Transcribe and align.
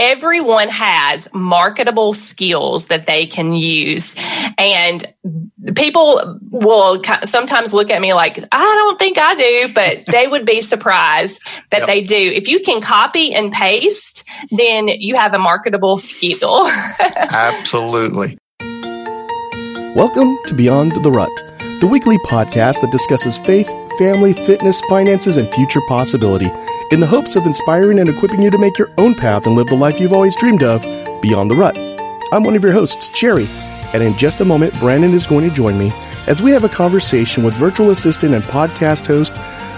everyone 0.00 0.70
has 0.70 1.28
marketable 1.34 2.14
skills 2.14 2.86
that 2.86 3.04
they 3.04 3.26
can 3.26 3.52
use. 3.52 4.16
And 4.56 5.04
people 5.76 6.40
will 6.50 7.02
sometimes 7.24 7.74
look 7.74 7.90
at 7.90 8.00
me 8.00 8.14
like, 8.14 8.42
I 8.50 8.64
don't 8.64 8.98
think 8.98 9.18
I 9.18 9.34
do, 9.34 9.68
but 9.74 10.06
they 10.08 10.26
would 10.26 10.46
be 10.46 10.62
surprised 10.62 11.46
that 11.70 11.80
yep. 11.80 11.86
they 11.86 12.00
do. 12.00 12.16
If 12.16 12.48
you 12.48 12.60
can 12.60 12.80
copy 12.80 13.34
and 13.34 13.52
paste, 13.52 14.26
then 14.50 14.88
you 14.88 15.16
have 15.16 15.34
a 15.34 15.38
marketable 15.38 15.98
skill. 15.98 16.66
Absolutely. 16.98 18.38
Welcome 19.94 20.38
to 20.46 20.54
Beyond 20.54 21.02
the 21.02 21.10
Rut, 21.10 21.28
the 21.80 21.86
weekly 21.86 22.18
podcast 22.18 22.82
that 22.82 22.92
discusses 22.92 23.38
faith 23.38 23.68
family, 23.98 24.32
fitness, 24.32 24.80
finances, 24.82 25.36
and 25.36 25.52
future 25.52 25.80
possibility 25.88 26.50
in 26.90 27.00
the 27.00 27.06
hopes 27.06 27.36
of 27.36 27.46
inspiring 27.46 27.98
and 27.98 28.08
equipping 28.08 28.42
you 28.42 28.50
to 28.50 28.58
make 28.58 28.78
your 28.78 28.90
own 28.98 29.14
path 29.14 29.46
and 29.46 29.56
live 29.56 29.66
the 29.66 29.74
life 29.74 29.98
you've 29.98 30.12
always 30.12 30.36
dreamed 30.36 30.62
of 30.62 30.82
beyond 31.20 31.50
the 31.50 31.54
rut. 31.54 31.76
I'm 32.32 32.44
one 32.44 32.54
of 32.54 32.62
your 32.62 32.72
hosts, 32.72 33.08
Jerry, 33.10 33.46
and 33.92 34.02
in 34.02 34.16
just 34.16 34.40
a 34.40 34.44
moment, 34.44 34.78
Brandon 34.78 35.12
is 35.12 35.26
going 35.26 35.48
to 35.48 35.54
join 35.54 35.78
me 35.78 35.90
as 36.26 36.42
we 36.42 36.50
have 36.52 36.64
a 36.64 36.68
conversation 36.68 37.42
with 37.42 37.54
virtual 37.54 37.90
assistant 37.90 38.34
and 38.34 38.44
podcast 38.44 39.06
host 39.06 39.34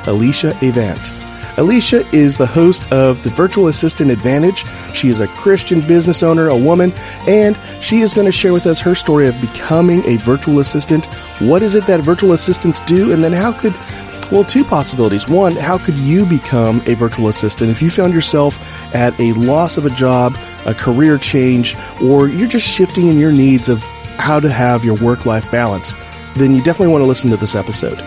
Alyssa 0.07 0.51
Avant. 0.69 1.22
Alyssa 1.57 2.11
is 2.15 2.39
the 2.39 2.47
host 2.47 2.91
of 2.93 3.23
the 3.23 3.31
Virtual 3.31 3.69
Assistant 3.69 4.11
Advantage. 4.11 4.65
She 4.95 5.09
is 5.09 5.21
a 5.21 5.29
Christian 5.29 5.81
business 5.87 6.23
owner, 6.23 6.49
a 6.49 6.57
woman, 6.57 6.93
and 7.29 7.59
she 7.81 8.01
is 8.01 8.15
going 8.15 8.27
to 8.27 8.33
share 8.33 8.55
with 8.55 8.67
us 8.67 8.81
her 8.81 8.95
story 8.95 9.27
of 9.29 9.39
becoming 9.41 10.03
a 10.07 10.17
virtual 10.17 10.61
assistant. 10.61 11.07
What 11.41 11.63
is 11.63 11.75
it 11.75 11.87
that 11.87 12.01
virtual 12.01 12.33
assistants 12.33 12.81
do? 12.81 13.13
And 13.13 13.23
then 13.23 13.33
how 13.33 13.53
could 13.53 13.75
well, 14.33 14.45
two 14.45 14.65
possibilities. 14.65 15.29
One, 15.29 15.53
how 15.53 15.77
could 15.77 15.97
you 15.97 16.25
become 16.25 16.81
a 16.87 16.95
virtual 16.95 17.29
assistant 17.29 17.71
if 17.71 17.83
you 17.83 17.91
found 17.91 18.15
yourself 18.15 18.95
at 18.95 19.19
a 19.21 19.35
loss 19.35 19.77
of 19.77 19.85
a 19.85 19.91
job, 19.91 20.35
a 20.65 20.73
career 20.73 21.19
change, 21.19 21.77
or 22.03 22.29
you're 22.29 22.49
just 22.49 22.67
shifting 22.67 23.09
in 23.09 23.19
your 23.19 23.31
needs 23.31 23.69
of 23.69 23.83
how 24.17 24.41
to 24.41 24.51
have 24.51 24.87
your 24.87 24.97
work 24.97 25.27
life 25.27 25.51
balance? 25.51 25.97
Then 26.35 26.55
you 26.55 26.63
definitely 26.63 26.93
want 26.93 27.03
to 27.03 27.07
listen 27.07 27.29
to 27.29 27.37
this 27.37 27.55
episode. 27.55 27.99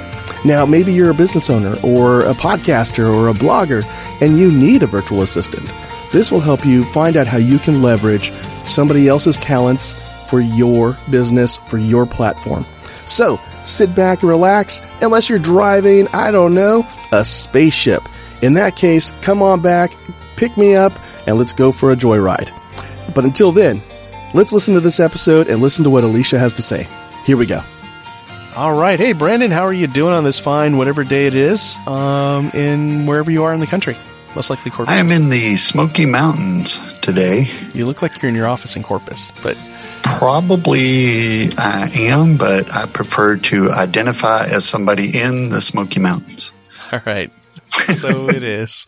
Now, 0.46 0.64
maybe 0.64 0.94
you're 0.94 1.10
a 1.10 1.16
business 1.16 1.50
owner 1.50 1.76
or 1.82 2.22
a 2.22 2.34
podcaster 2.34 3.12
or 3.12 3.30
a 3.30 3.34
blogger 3.34 3.84
and 4.22 4.38
you 4.38 4.52
need 4.52 4.84
a 4.84 4.88
virtual 4.88 5.24
assistant. 5.24 5.68
This 6.12 6.32
will 6.32 6.40
help 6.40 6.64
you 6.64 6.86
find 6.92 7.18
out 7.18 7.26
how 7.26 7.40
you 7.40 7.58
can 7.58 7.82
leverage 7.82 8.32
somebody 8.64 9.08
else's 9.08 9.38
talents 9.38 9.94
for 10.30 10.40
your 10.40 10.98
business, 11.10 11.58
for 11.58 11.80
your 11.80 12.06
platform. 12.06 12.64
So, 13.08 13.40
sit 13.64 13.96
back 13.96 14.22
and 14.22 14.30
relax, 14.30 14.82
unless 15.02 15.30
you're 15.30 15.40
driving, 15.40 16.08
I 16.10 16.32
don't 16.32 16.54
know, 16.54 16.88
a 17.12 17.26
spaceship. 17.26 18.04
In 18.44 18.54
that 18.54 18.76
case, 18.76 19.14
come 19.22 19.42
on 19.42 19.62
back, 19.62 19.96
pick 20.38 20.56
me 20.58 20.76
up, 20.76 20.94
and 21.28 21.38
let's 21.38 21.54
go 21.54 21.72
for 21.72 21.92
a 21.92 21.96
joyride. 21.96 22.52
But 23.14 23.26
until 23.26 23.52
then, 23.52 23.82
let's 24.34 24.54
listen 24.54 24.76
to 24.76 24.80
this 24.80 25.00
episode 25.00 25.48
and 25.48 25.62
listen 25.62 25.84
to 25.84 25.90
what 25.90 26.04
Alyssa 26.04 26.38
has 26.38 26.54
to 26.56 26.62
say. 26.62 26.88
Here 27.26 27.38
we 27.38 27.46
go. 27.46 27.62
All 28.56 28.74
right. 28.74 29.00
Hey, 29.00 29.14
Brandon, 29.14 29.52
how 29.52 29.64
are 29.64 29.74
you 29.74 29.88
doing 29.88 30.14
on 30.14 30.24
this 30.24 30.40
fine, 30.40 30.78
whatever 30.78 31.04
day 31.04 31.28
it 31.28 31.36
is, 31.36 31.78
um, 31.88 32.50
in 32.54 33.06
wherever 33.06 33.30
you 33.30 33.44
are 33.44 33.54
in 33.54 33.60
the 33.60 33.68
country? 33.68 33.98
Most 34.36 34.50
likely 34.50 34.72
Corpus. 34.72 34.94
I 34.94 34.98
am 34.98 35.12
in 35.12 35.30
the 35.30 35.56
Smoky 35.56 36.06
Mountains 36.06 36.78
today. 37.00 37.48
You 37.74 37.86
look 37.86 38.02
like 38.02 38.22
you're 38.22 38.30
in 38.30 38.36
your 38.36 38.48
office 38.48 38.76
in 38.76 38.84
Corpus, 38.84 39.32
but 39.44 39.58
Probably 40.06 41.50
I 41.58 41.90
am, 41.96 42.38
but 42.38 42.72
I 42.74 42.86
prefer 42.86 43.38
to 43.38 43.72
identify 43.72 44.46
as 44.46 44.64
somebody 44.64 45.20
in 45.20 45.50
the 45.50 45.62
Smoky 45.62 46.00
Mountains. 46.00 46.52
All 46.92 47.02
right. 47.06 47.32
So 47.70 48.30
it 48.30 48.44
is. 48.44 48.86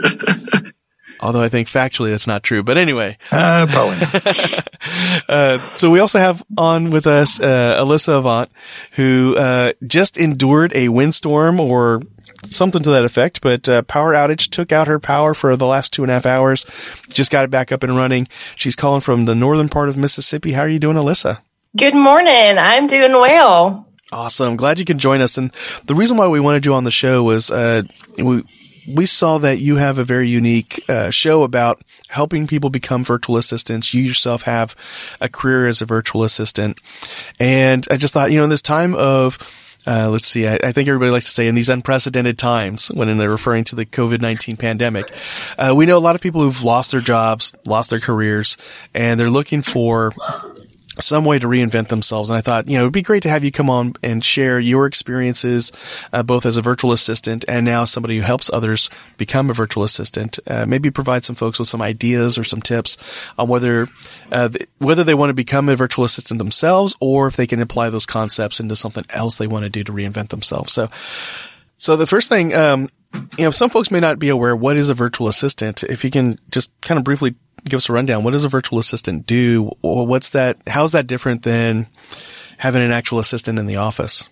Although 1.20 1.42
I 1.42 1.48
think 1.48 1.68
factually 1.68 2.10
that's 2.10 2.26
not 2.26 2.42
true. 2.42 2.62
But 2.62 2.76
anyway. 2.76 3.18
Uh, 3.32 3.66
probably 3.68 3.98
uh, 5.28 5.58
so 5.76 5.90
we 5.90 6.00
also 6.00 6.18
have 6.18 6.42
on 6.56 6.90
with 6.90 7.06
us 7.06 7.40
uh, 7.40 7.82
Alyssa 7.82 8.18
Avant, 8.18 8.50
who 8.92 9.34
uh, 9.36 9.72
just 9.86 10.16
endured 10.16 10.72
a 10.74 10.88
windstorm 10.88 11.60
or 11.60 12.02
something 12.44 12.82
to 12.82 12.90
that 12.90 13.04
effect. 13.04 13.40
But 13.40 13.68
uh, 13.68 13.82
power 13.82 14.12
outage 14.12 14.50
took 14.50 14.72
out 14.72 14.86
her 14.86 15.00
power 15.00 15.34
for 15.34 15.56
the 15.56 15.66
last 15.66 15.92
two 15.92 16.02
and 16.02 16.10
a 16.10 16.14
half 16.14 16.26
hours. 16.26 16.66
Just 17.12 17.32
got 17.32 17.44
it 17.44 17.50
back 17.50 17.72
up 17.72 17.82
and 17.82 17.96
running. 17.96 18.28
She's 18.56 18.76
calling 18.76 19.00
from 19.00 19.22
the 19.22 19.34
northern 19.34 19.68
part 19.68 19.88
of 19.88 19.96
Mississippi. 19.96 20.52
How 20.52 20.62
are 20.62 20.68
you 20.68 20.78
doing, 20.78 20.96
Alyssa? 20.96 21.40
Good 21.76 21.94
morning. 21.94 22.58
I'm 22.58 22.86
doing 22.86 23.12
well. 23.12 23.86
Awesome. 24.10 24.56
Glad 24.56 24.78
you 24.78 24.84
could 24.84 24.98
join 24.98 25.20
us. 25.20 25.36
And 25.36 25.50
the 25.84 25.94
reason 25.94 26.16
why 26.16 26.28
we 26.28 26.40
wanted 26.40 26.64
you 26.64 26.74
on 26.74 26.84
the 26.84 26.90
show 26.90 27.22
was 27.22 27.50
uh, 27.50 27.82
we 28.16 28.42
we 28.94 29.06
saw 29.06 29.38
that 29.38 29.58
you 29.58 29.76
have 29.76 29.98
a 29.98 30.04
very 30.04 30.28
unique 30.28 30.84
uh, 30.88 31.10
show 31.10 31.42
about 31.42 31.82
helping 32.08 32.46
people 32.46 32.70
become 32.70 33.04
virtual 33.04 33.36
assistants. 33.36 33.92
You 33.92 34.02
yourself 34.02 34.42
have 34.42 34.74
a 35.20 35.28
career 35.28 35.66
as 35.66 35.82
a 35.82 35.86
virtual 35.86 36.24
assistant, 36.24 36.78
and 37.38 37.86
I 37.90 37.96
just 37.96 38.14
thought, 38.14 38.30
you 38.30 38.38
know, 38.38 38.44
in 38.44 38.50
this 38.50 38.62
time 38.62 38.94
of 38.94 39.38
uh, 39.86 40.08
let's 40.10 40.28
see. 40.28 40.46
I, 40.46 40.58
I, 40.62 40.72
think 40.72 40.86
everybody 40.88 41.10
likes 41.10 41.24
to 41.26 41.30
say 41.30 41.46
in 41.46 41.54
these 41.54 41.70
unprecedented 41.70 42.36
times 42.36 42.88
when 42.88 43.16
they're 43.16 43.30
referring 43.30 43.64
to 43.64 43.76
the 43.76 43.86
COVID 43.86 44.20
19 44.20 44.58
pandemic. 44.58 45.10
Uh, 45.56 45.72
we 45.74 45.86
know 45.86 45.96
a 45.96 46.00
lot 46.00 46.14
of 46.14 46.20
people 46.20 46.42
who've 46.42 46.62
lost 46.62 46.90
their 46.90 47.00
jobs, 47.00 47.54
lost 47.64 47.88
their 47.88 48.00
careers, 48.00 48.58
and 48.92 49.18
they're 49.18 49.30
looking 49.30 49.62
for 49.62 50.12
some 51.00 51.24
way 51.24 51.38
to 51.38 51.46
reinvent 51.46 51.88
themselves. 51.88 52.30
And 52.30 52.36
I 52.36 52.40
thought, 52.40 52.68
you 52.68 52.76
know, 52.76 52.84
it'd 52.84 52.92
be 52.92 53.02
great 53.02 53.22
to 53.22 53.28
have 53.28 53.44
you 53.44 53.52
come 53.52 53.70
on 53.70 53.94
and 54.02 54.24
share 54.24 54.58
your 54.58 54.86
experiences, 54.86 55.72
uh, 56.12 56.22
both 56.22 56.44
as 56.44 56.56
a 56.56 56.62
virtual 56.62 56.92
assistant 56.92 57.44
and 57.48 57.64
now 57.64 57.84
somebody 57.84 58.16
who 58.16 58.22
helps 58.22 58.50
others 58.52 58.90
become 59.16 59.50
a 59.50 59.54
virtual 59.54 59.84
assistant. 59.84 60.38
Uh, 60.46 60.66
maybe 60.66 60.90
provide 60.90 61.24
some 61.24 61.36
folks 61.36 61.58
with 61.58 61.68
some 61.68 61.82
ideas 61.82 62.38
or 62.38 62.44
some 62.44 62.62
tips 62.62 62.96
on 63.38 63.48
whether, 63.48 63.88
uh, 64.32 64.48
th- 64.48 64.68
whether 64.78 65.04
they 65.04 65.14
want 65.14 65.30
to 65.30 65.34
become 65.34 65.68
a 65.68 65.76
virtual 65.76 66.04
assistant 66.04 66.38
themselves 66.38 66.96
or 67.00 67.26
if 67.26 67.36
they 67.36 67.46
can 67.46 67.60
apply 67.60 67.90
those 67.90 68.06
concepts 68.06 68.60
into 68.60 68.76
something 68.76 69.04
else 69.10 69.36
they 69.36 69.46
want 69.46 69.64
to 69.64 69.70
do 69.70 69.84
to 69.84 69.92
reinvent 69.92 70.28
themselves. 70.28 70.72
So, 70.72 70.88
so 71.76 71.96
the 71.96 72.06
first 72.06 72.28
thing, 72.28 72.54
um, 72.54 72.88
you 73.38 73.44
know, 73.44 73.50
some 73.50 73.70
folks 73.70 73.90
may 73.90 74.00
not 74.00 74.18
be 74.18 74.28
aware 74.28 74.54
what 74.54 74.76
is 74.76 74.88
a 74.88 74.94
virtual 74.94 75.28
assistant. 75.28 75.84
If 75.84 76.04
you 76.04 76.10
can 76.10 76.38
just 76.50 76.78
kind 76.80 76.98
of 76.98 77.04
briefly 77.04 77.36
give 77.64 77.78
us 77.78 77.88
a 77.88 77.92
rundown. 77.92 78.24
What 78.24 78.32
does 78.32 78.44
a 78.44 78.48
virtual 78.48 78.78
assistant 78.78 79.26
do? 79.26 79.70
What's 79.80 80.30
that? 80.30 80.58
How's 80.66 80.92
that 80.92 81.06
different 81.06 81.42
than 81.42 81.86
having 82.58 82.82
an 82.82 82.92
actual 82.92 83.18
assistant 83.18 83.58
in 83.58 83.66
the 83.66 83.76
office? 83.76 84.28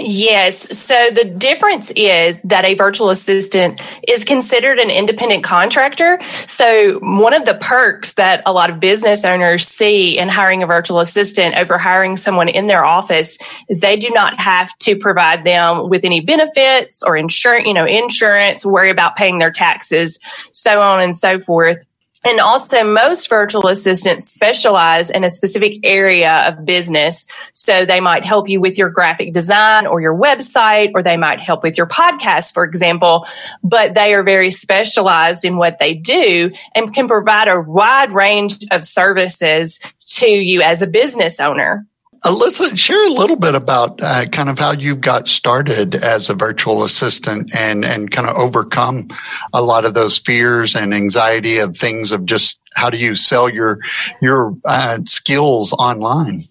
Yes. 0.00 0.78
So 0.78 1.10
the 1.10 1.24
difference 1.24 1.90
is 1.96 2.40
that 2.42 2.64
a 2.64 2.74
virtual 2.74 3.10
assistant 3.10 3.80
is 4.06 4.24
considered 4.24 4.78
an 4.78 4.90
independent 4.90 5.42
contractor. 5.42 6.20
So 6.46 6.98
one 7.00 7.34
of 7.34 7.44
the 7.44 7.54
perks 7.54 8.14
that 8.14 8.42
a 8.46 8.52
lot 8.52 8.70
of 8.70 8.78
business 8.78 9.24
owners 9.24 9.66
see 9.66 10.16
in 10.16 10.28
hiring 10.28 10.62
a 10.62 10.66
virtual 10.66 11.00
assistant 11.00 11.56
over 11.56 11.78
hiring 11.78 12.16
someone 12.16 12.48
in 12.48 12.68
their 12.68 12.84
office 12.84 13.38
is 13.68 13.80
they 13.80 13.96
do 13.96 14.10
not 14.10 14.38
have 14.40 14.70
to 14.80 14.96
provide 14.96 15.44
them 15.44 15.88
with 15.88 16.04
any 16.04 16.20
benefits 16.20 17.02
or 17.02 17.16
insurance, 17.16 17.66
you 17.66 17.74
know, 17.74 17.86
insurance, 17.86 18.64
worry 18.64 18.90
about 18.90 19.16
paying 19.16 19.38
their 19.38 19.50
taxes, 19.50 20.20
so 20.52 20.80
on 20.80 21.00
and 21.00 21.16
so 21.16 21.40
forth. 21.40 21.84
And 22.24 22.40
also 22.40 22.84
most 22.84 23.28
virtual 23.28 23.68
assistants 23.68 24.28
specialize 24.28 25.10
in 25.10 25.24
a 25.24 25.30
specific 25.30 25.78
area 25.84 26.48
of 26.48 26.64
business. 26.64 27.26
So 27.54 27.84
they 27.84 28.00
might 28.00 28.24
help 28.24 28.48
you 28.48 28.60
with 28.60 28.76
your 28.76 28.90
graphic 28.90 29.32
design 29.32 29.86
or 29.86 30.00
your 30.00 30.16
website, 30.16 30.90
or 30.94 31.02
they 31.02 31.16
might 31.16 31.40
help 31.40 31.62
with 31.62 31.78
your 31.78 31.86
podcast, 31.86 32.52
for 32.54 32.64
example, 32.64 33.26
but 33.62 33.94
they 33.94 34.14
are 34.14 34.22
very 34.22 34.50
specialized 34.50 35.44
in 35.44 35.56
what 35.56 35.78
they 35.78 35.94
do 35.94 36.50
and 36.74 36.92
can 36.92 37.06
provide 37.08 37.48
a 37.48 37.60
wide 37.60 38.12
range 38.12 38.58
of 38.72 38.84
services 38.84 39.80
to 40.06 40.28
you 40.28 40.62
as 40.62 40.82
a 40.82 40.86
business 40.86 41.38
owner. 41.40 41.86
Alyssa, 42.24 42.76
share 42.76 43.06
a 43.06 43.12
little 43.12 43.36
bit 43.36 43.54
about 43.54 44.02
uh, 44.02 44.26
kind 44.26 44.48
of 44.48 44.58
how 44.58 44.72
you 44.72 44.96
got 44.96 45.28
started 45.28 45.94
as 45.94 46.28
a 46.28 46.34
virtual 46.34 46.82
assistant 46.82 47.54
and, 47.54 47.84
and 47.84 48.10
kind 48.10 48.28
of 48.28 48.36
overcome 48.36 49.08
a 49.52 49.62
lot 49.62 49.84
of 49.84 49.94
those 49.94 50.18
fears 50.18 50.74
and 50.74 50.92
anxiety 50.92 51.58
of 51.58 51.76
things 51.76 52.10
of 52.10 52.26
just 52.26 52.60
how 52.74 52.90
do 52.90 52.98
you 52.98 53.14
sell 53.14 53.48
your, 53.48 53.78
your 54.20 54.54
uh, 54.64 54.98
skills 55.06 55.72
online? 55.74 56.44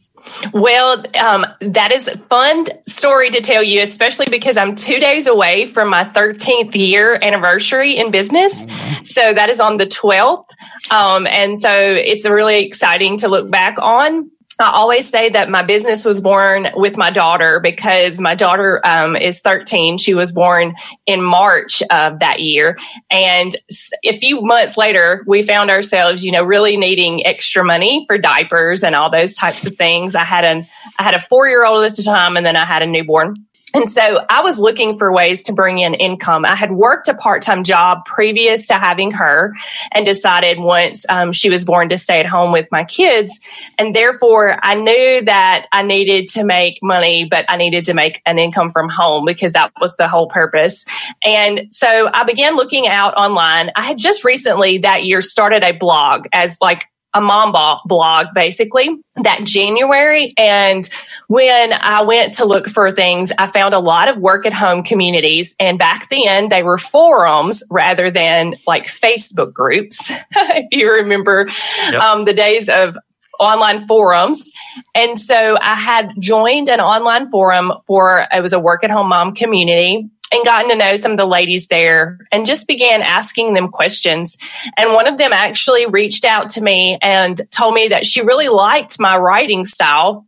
Well, 0.54 1.04
um, 1.18 1.46
that 1.62 1.92
is 1.92 2.08
a 2.08 2.18
fun 2.18 2.66
story 2.88 3.30
to 3.32 3.42
tell 3.42 3.64
you, 3.64 3.82
especially 3.82 4.28
because 4.30 4.58
I'm 4.58 4.76
two 4.76 5.00
days 5.00 5.28
away 5.28 5.68
from 5.68 5.90
my 5.90 6.04
13th 6.06 6.76
year 6.76 7.18
anniversary 7.22 7.98
in 7.98 8.12
business. 8.12 8.54
Mm-hmm. 8.54 9.04
So 9.04 9.34
that 9.34 9.50
is 9.50 9.60
on 9.60 9.78
the 9.78 9.86
12th. 9.86 10.46
Um, 10.92 11.28
and 11.28 11.62
so 11.62 11.72
it's 11.72 12.26
really 12.26 12.66
exciting 12.66 13.18
to 13.20 13.28
look 13.28 13.50
back 13.50 13.78
on 13.80 14.30
I 14.64 14.72
always 14.72 15.08
say 15.08 15.30
that 15.30 15.50
my 15.50 15.64
business 15.64 16.04
was 16.04 16.20
born 16.20 16.70
with 16.76 16.98
my 16.98 17.12
daughter 17.12 17.60
because 17.60 18.20
my 18.20 18.34
daughter 18.34 18.82
um, 18.86 19.16
is 19.16 19.42
13. 19.42 19.98
She 19.98 20.14
was 20.14 20.32
born 20.32 20.76
in 21.06 21.22
March 21.22 21.84
of 21.92 22.20
that 22.20 22.40
year. 22.40 22.78
And 23.12 23.56
a 24.04 24.20
few 24.20 24.42
months 24.42 24.78
later, 24.78 25.24
we 25.28 25.44
found 25.44 25.70
ourselves, 25.70 26.24
you 26.24 26.32
know, 26.32 26.44
really 26.44 26.78
needing 26.78 27.26
extra 27.26 27.64
money 27.64 28.06
for 28.08 28.18
diapers 28.18 28.84
and 28.84 28.96
all 28.96 29.10
those 29.10 29.36
types 29.36 29.66
of 29.66 29.76
things. 29.76 30.16
I 30.16 30.24
had 30.24 30.44
an, 30.44 30.68
I 30.98 31.04
had 31.04 31.14
a 31.14 31.20
four 31.20 31.48
year 31.48 31.66
old 31.66 31.86
at 31.86 31.96
the 31.96 32.04
time 32.04 32.38
and 32.38 32.46
then 32.46 32.56
I 32.56 32.66
had 32.66 32.82
a 32.82 32.88
newborn. 32.88 33.36
And 33.74 33.90
so 33.90 34.26
I 34.30 34.42
was 34.42 34.60
looking 34.60 34.98
for 34.98 35.12
ways 35.12 35.44
to 35.44 35.54
bring 35.54 35.80
in 35.80 35.94
income. 35.94 36.46
I 36.46 36.56
had 36.56 36.72
worked 36.72 37.10
a 37.10 37.14
part 37.14 37.42
time 37.42 37.66
job 37.66 38.06
previous 38.06 38.68
to 38.68 38.76
having 38.76 39.12
her 39.12 39.54
and 39.92 40.06
decided 40.06 40.58
once 40.58 41.06
um, 41.10 41.34
she 41.34 41.50
was 41.50 41.66
born 41.66 41.90
to 41.90 41.98
stay 41.98 42.22
at 42.22 42.26
home 42.26 42.54
with 42.54 42.70
my 42.72 42.86
kids. 42.86 43.40
And 43.78 43.94
therefore, 43.94 44.58
I 44.64 44.76
knew 44.76 45.22
that 45.26 45.68
I 45.74 45.84
needed 45.84 46.30
to 46.30 46.46
make 46.46 46.80
money, 46.82 47.26
but 47.26 47.46
I 47.50 47.58
needed 47.58 47.86
to 47.86 47.94
make 47.94 48.22
an 48.26 48.40
income 48.40 48.72
from 48.72 48.88
home 48.88 49.26
because 49.26 49.52
that 49.52 49.74
was 49.82 49.98
the 49.98 50.08
whole 50.08 50.28
purpose. 50.28 50.86
And 51.24 51.68
so 51.72 52.10
I 52.14 52.24
began 52.24 52.56
looking 52.56 52.88
out 52.88 53.16
online. 53.18 53.72
I 53.76 53.82
had 53.82 53.98
just 53.98 54.24
recently 54.24 54.78
that 54.80 55.04
year 55.04 55.22
started 55.22 55.64
a 55.64 55.74
blog 55.74 56.26
as 56.32 56.58
like 56.62 56.86
a 57.14 57.22
mom 57.22 57.54
blog 57.86 58.28
basically 58.34 58.90
that 59.16 59.44
January. 59.44 60.34
And 60.38 60.88
when 61.28 61.74
I 61.74 62.02
went 62.02 62.34
to 62.34 62.46
look 62.46 62.68
for 62.68 62.92
things, 62.92 63.32
I 63.38 63.48
found 63.48 63.74
a 63.74 63.80
lot 63.80 64.10
of 64.10 64.18
work 64.18 64.46
at 64.46 64.54
home 64.54 64.84
communities. 64.84 65.56
And 65.60 65.80
back 65.80 66.10
then 66.10 66.50
they 66.50 66.64
were 66.64 66.78
forums 66.78 67.64
rather 67.72 68.12
than 68.12 68.56
like 68.68 68.86
Facebook 68.86 69.54
groups. 69.54 70.12
if 70.32 70.68
you 70.72 70.92
remember 70.92 71.48
yep. 71.92 72.02
um, 72.02 72.26
the 72.26 72.34
days 72.34 72.70
of 72.70 72.98
online 73.40 73.86
forums. 73.88 74.52
And 74.96 75.18
so 75.18 75.58
I 75.62 75.76
had 75.76 76.10
joined 76.20 76.70
an 76.70 76.80
online 76.80 77.30
forum 77.30 77.72
for, 77.86 78.28
it 78.32 78.42
was 78.42 78.54
a 78.54 78.60
work 78.60 78.84
at 78.84 78.90
home 78.90 79.10
mom 79.10 79.34
community 79.34 80.10
and 80.32 80.46
gotten 80.46 80.70
to 80.70 80.76
know 80.76 80.96
some 80.96 81.12
of 81.12 81.18
the 81.18 81.26
ladies 81.26 81.68
there 81.68 82.20
and 82.32 82.46
just 82.46 82.68
began 82.68 83.02
asking 83.02 83.54
them 83.54 83.70
questions. 83.70 84.38
And 84.78 84.94
one 84.94 85.08
of 85.08 85.18
them 85.18 85.34
actually 85.34 85.86
reached 85.86 86.26
out 86.26 86.50
to 86.50 86.62
me 86.62 86.98
and 87.02 87.40
told 87.52 87.74
me 87.74 87.90
that 87.90 88.06
she 88.06 88.22
really 88.22 88.50
liked 88.50 89.00
my 89.00 89.18
writing 89.18 89.66
style. 89.66 90.26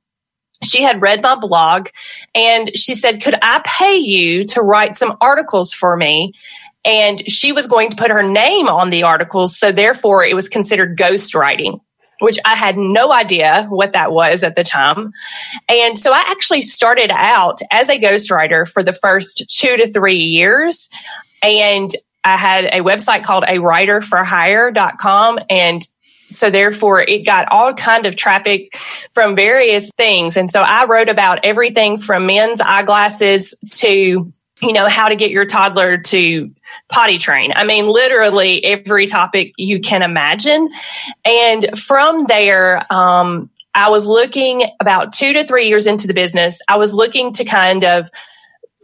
She 0.64 0.84
had 0.84 1.02
read 1.02 1.22
my 1.22 1.36
blog 1.36 1.90
and 2.34 2.76
she 2.78 2.94
said, 2.94 3.22
Could 3.22 3.36
I 3.42 3.62
pay 3.66 3.98
you 3.98 4.46
to 4.46 4.62
write 4.62 4.96
some 4.96 5.18
articles 5.22 5.74
for 5.74 5.96
me? 5.96 6.34
And 6.86 7.20
she 7.30 7.52
was 7.52 7.68
going 7.68 7.90
to 7.92 7.98
put 7.98 8.12
her 8.12 8.24
name 8.24 8.68
on 8.68 8.90
the 8.90 9.04
articles. 9.04 9.58
So 9.58 9.72
therefore, 9.72 10.24
it 10.24 10.36
was 10.36 10.48
considered 10.50 10.98
ghostwriting 10.98 11.82
which 12.20 12.40
I 12.46 12.56
had 12.56 12.78
no 12.78 13.12
idea 13.12 13.66
what 13.70 13.94
that 13.94 14.12
was 14.12 14.44
at 14.44 14.56
the 14.56 14.64
time. 14.64 15.14
And 15.68 15.98
so 15.98 16.12
I 16.12 16.24
actually 16.28 16.62
started 16.62 17.12
out 17.12 17.60
as 17.72 17.90
a 17.90 18.00
ghostwriter 18.00 18.68
for 18.68 18.84
the 18.84 18.94
first 18.94 19.44
two 19.50 19.78
to 19.78 19.88
three 19.88 20.18
years. 20.18 20.90
And 21.42 21.90
I 22.24 22.38
had 22.38 22.66
a 22.66 22.82
website 22.82 23.24
called 23.24 23.46
a 23.48 23.60
writer 23.60 24.02
for 24.02 24.24
hire.com 24.24 25.40
and 25.50 25.82
so 26.32 26.50
therefore 26.50 27.02
it 27.02 27.26
got 27.26 27.52
all 27.52 27.74
kind 27.74 28.06
of 28.06 28.16
traffic 28.16 28.78
from 29.14 29.36
various 29.36 29.90
things. 29.98 30.38
And 30.38 30.52
so 30.52 30.62
I 30.62 30.86
wrote 30.86 31.10
about 31.10 31.40
everything 31.44 31.98
from 31.98 32.28
men's 32.28 32.62
eyeglasses 32.62 33.56
to 33.72 34.32
you 34.62 34.74
know, 34.74 34.88
how 34.88 35.10
to 35.10 35.16
get 35.16 35.32
your 35.32 35.46
toddler 35.46 35.98
to 35.98 36.52
potty 36.92 37.18
train. 37.18 37.54
I 37.56 37.64
mean, 37.64 37.88
literally 37.88 38.64
every 38.64 39.08
topic 39.08 39.54
you 39.58 39.80
can 39.80 40.02
imagine. 40.02 40.70
And 41.26 41.80
from 41.80 42.26
there, 42.26 42.86
um, 42.92 43.50
I 43.74 43.90
was 43.90 44.08
looking 44.08 44.64
about 44.80 45.14
two 45.14 45.34
to 45.34 45.44
three 45.44 45.68
years 45.68 45.88
into 45.88 46.08
the 46.08 46.14
business. 46.14 46.62
I 46.68 46.78
was 46.78 46.94
looking 46.94 47.32
to 47.34 47.46
kind 47.46 47.84
of 47.84 48.10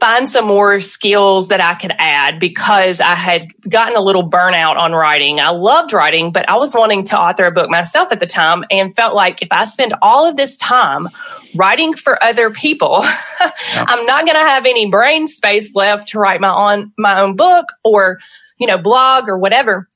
find 0.05 0.29
some 0.29 0.45
more 0.45 0.81
skills 0.81 1.47
that 1.47 1.59
I 1.59 1.73
could 1.73 1.91
add 1.97 2.39
because 2.39 3.01
I 3.01 3.15
had 3.15 3.47
gotten 3.67 3.95
a 3.95 4.01
little 4.01 4.29
burnout 4.29 4.77
on 4.77 4.93
writing. 4.93 5.39
I 5.39 5.49
loved 5.49 5.93
writing, 5.93 6.31
but 6.31 6.47
I 6.47 6.57
was 6.57 6.75
wanting 6.75 7.05
to 7.05 7.19
author 7.19 7.47
a 7.47 7.51
book 7.51 7.71
myself 7.71 8.11
at 8.11 8.19
the 8.19 8.27
time 8.27 8.63
and 8.69 8.95
felt 8.95 9.15
like 9.15 9.41
if 9.41 9.51
I 9.51 9.63
spend 9.63 9.95
all 10.03 10.27
of 10.27 10.37
this 10.37 10.59
time 10.59 11.09
writing 11.55 11.95
for 11.95 12.23
other 12.23 12.51
people, 12.51 12.99
I'm 13.39 14.05
not 14.05 14.27
going 14.27 14.37
to 14.37 14.47
have 14.47 14.67
any 14.67 14.91
brain 14.91 15.27
space 15.27 15.73
left 15.73 16.09
to 16.09 16.19
write 16.19 16.39
my 16.39 16.53
own, 16.53 16.93
my 16.99 17.21
own 17.21 17.35
book 17.35 17.65
or, 17.83 18.19
you 18.59 18.67
know, 18.67 18.77
blog 18.77 19.27
or 19.27 19.39
whatever. 19.39 19.89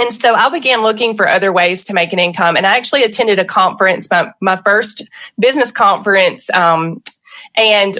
And 0.00 0.10
so 0.10 0.34
I 0.34 0.48
began 0.48 0.80
looking 0.80 1.18
for 1.18 1.28
other 1.28 1.52
ways 1.52 1.84
to 1.84 1.92
make 1.92 2.14
an 2.14 2.18
income. 2.18 2.56
And 2.56 2.66
I 2.66 2.78
actually 2.78 3.02
attended 3.02 3.38
a 3.38 3.44
conference, 3.44 4.08
my, 4.10 4.32
my 4.40 4.56
first 4.56 5.06
business 5.38 5.70
conference. 5.70 6.48
Um, 6.48 7.02
and 7.54 7.94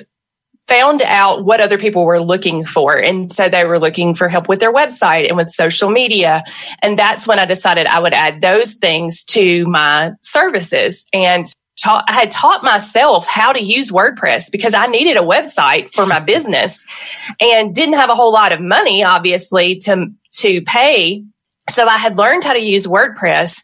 found 0.68 1.02
out 1.02 1.44
what 1.44 1.60
other 1.60 1.78
people 1.78 2.04
were 2.04 2.20
looking 2.20 2.66
for. 2.66 2.96
And 2.96 3.32
so 3.32 3.48
they 3.48 3.64
were 3.64 3.78
looking 3.78 4.14
for 4.14 4.28
help 4.28 4.48
with 4.48 4.60
their 4.60 4.72
website 4.72 5.26
and 5.26 5.36
with 5.36 5.48
social 5.48 5.90
media. 5.90 6.44
And 6.82 6.98
that's 6.98 7.26
when 7.26 7.38
I 7.38 7.46
decided 7.46 7.86
I 7.86 7.98
would 7.98 8.12
add 8.12 8.42
those 8.42 8.74
things 8.74 9.24
to 9.26 9.66
my 9.66 10.12
services. 10.22 11.06
And 11.12 11.46
I 11.84 12.12
had 12.12 12.30
taught 12.30 12.62
myself 12.62 13.26
how 13.26 13.52
to 13.52 13.60
use 13.60 13.90
WordPress 13.90 14.50
because 14.52 14.74
I 14.74 14.86
needed 14.86 15.16
a 15.16 15.20
website 15.20 15.90
for 15.92 16.06
my 16.06 16.18
business 16.18 16.86
and 17.40 17.74
didn't 17.74 17.94
have 17.94 18.10
a 18.10 18.14
whole 18.14 18.32
lot 18.32 18.52
of 18.52 18.60
money, 18.60 19.04
obviously, 19.04 19.76
to, 19.80 20.12
to 20.32 20.60
pay. 20.62 21.24
So 21.70 21.86
I 21.86 21.96
had 21.96 22.16
learned 22.16 22.44
how 22.44 22.52
to 22.52 22.60
use 22.60 22.86
WordPress 22.86 23.62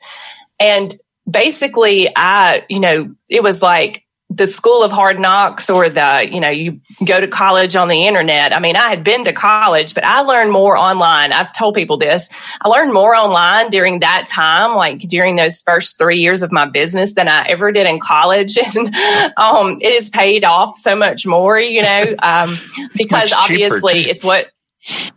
and 0.58 0.94
basically 1.28 2.08
I, 2.14 2.64
you 2.68 2.80
know, 2.80 3.14
it 3.28 3.42
was 3.42 3.62
like 3.62 4.03
the 4.36 4.46
school 4.46 4.82
of 4.82 4.90
hard 4.90 5.20
knocks 5.20 5.70
or 5.70 5.88
the, 5.88 6.28
you 6.30 6.40
know, 6.40 6.48
you 6.48 6.80
go 7.04 7.20
to 7.20 7.28
college 7.28 7.76
on 7.76 7.88
the 7.88 8.06
internet. 8.06 8.52
I 8.52 8.58
mean, 8.58 8.76
I 8.76 8.88
had 8.88 9.04
been 9.04 9.24
to 9.24 9.32
college, 9.32 9.94
but 9.94 10.04
I 10.04 10.20
learned 10.20 10.50
more 10.50 10.76
online. 10.76 11.32
I've 11.32 11.56
told 11.56 11.74
people 11.74 11.96
this. 11.96 12.28
I 12.60 12.68
learned 12.68 12.92
more 12.92 13.14
online 13.14 13.70
during 13.70 14.00
that 14.00 14.26
time, 14.26 14.74
like 14.74 15.00
during 15.00 15.36
those 15.36 15.62
first 15.62 15.98
three 15.98 16.18
years 16.18 16.42
of 16.42 16.52
my 16.52 16.66
business 16.66 17.14
than 17.14 17.28
I 17.28 17.46
ever 17.48 17.70
did 17.72 17.86
in 17.86 18.00
college. 18.00 18.58
And, 18.74 18.94
um, 19.36 19.78
it 19.80 19.94
has 19.94 20.08
paid 20.08 20.42
off 20.42 20.78
so 20.78 20.96
much 20.96 21.26
more, 21.26 21.58
you 21.58 21.82
know, 21.82 22.02
um, 22.22 22.56
because 22.96 23.32
obviously 23.32 24.08
it's 24.08 24.24
what, 24.24 24.50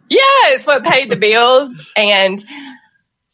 yeah, 0.10 0.20
it's 0.50 0.68
what 0.68 0.84
paid 0.84 1.10
the 1.10 1.16
bills. 1.16 1.92
And, 1.96 2.40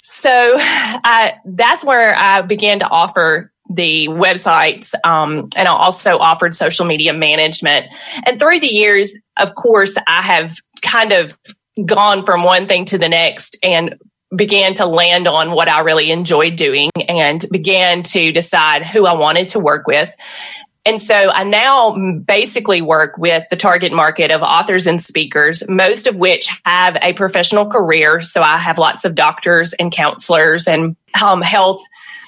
so 0.03 0.29
I, 0.59 1.33
that's 1.45 1.83
where 1.83 2.15
I 2.15 2.41
began 2.43 2.79
to 2.79 2.87
offer 2.87 3.52
the 3.73 4.07
websites 4.07 4.93
um, 5.03 5.49
and 5.55 5.67
I 5.67 5.71
also 5.71 6.17
offered 6.17 6.53
social 6.55 6.85
media 6.85 7.13
management. 7.13 7.87
And 8.25 8.39
through 8.39 8.59
the 8.59 8.67
years, 8.67 9.13
of 9.37 9.55
course, 9.55 9.95
I 10.07 10.21
have 10.21 10.55
kind 10.81 11.11
of 11.11 11.37
gone 11.85 12.25
from 12.25 12.43
one 12.43 12.67
thing 12.67 12.85
to 12.85 12.97
the 12.97 13.09
next 13.09 13.57
and 13.63 13.95
began 14.35 14.73
to 14.75 14.85
land 14.85 15.27
on 15.27 15.51
what 15.51 15.67
I 15.67 15.79
really 15.79 16.11
enjoyed 16.11 16.55
doing 16.55 16.89
and 17.07 17.43
began 17.51 18.03
to 18.03 18.31
decide 18.31 18.85
who 18.85 19.05
I 19.05 19.13
wanted 19.13 19.49
to 19.49 19.59
work 19.59 19.87
with. 19.87 20.11
And 20.85 20.99
so 20.99 21.15
I 21.15 21.45
now 21.45 21.95
basically 22.25 22.81
work 22.81 23.17
with 23.17 23.43
the 23.49 23.55
target 23.55 23.93
market 23.93 24.31
of 24.31 24.41
authors 24.41 24.85
and 24.85 25.01
speakers, 25.01 25.67
most 25.69 26.07
of 26.07 26.15
which 26.15 26.49
have 26.65 26.97
a 27.01 27.13
professional 27.13 27.67
career. 27.67 28.21
So 28.21 28.41
I 28.41 28.57
have 28.57 28.77
lots 28.77 29.05
of 29.05 29.15
doctors 29.15 29.73
and 29.73 29.91
counselors 29.91 30.67
and 30.67 30.97
um, 31.21 31.41
health 31.41 31.81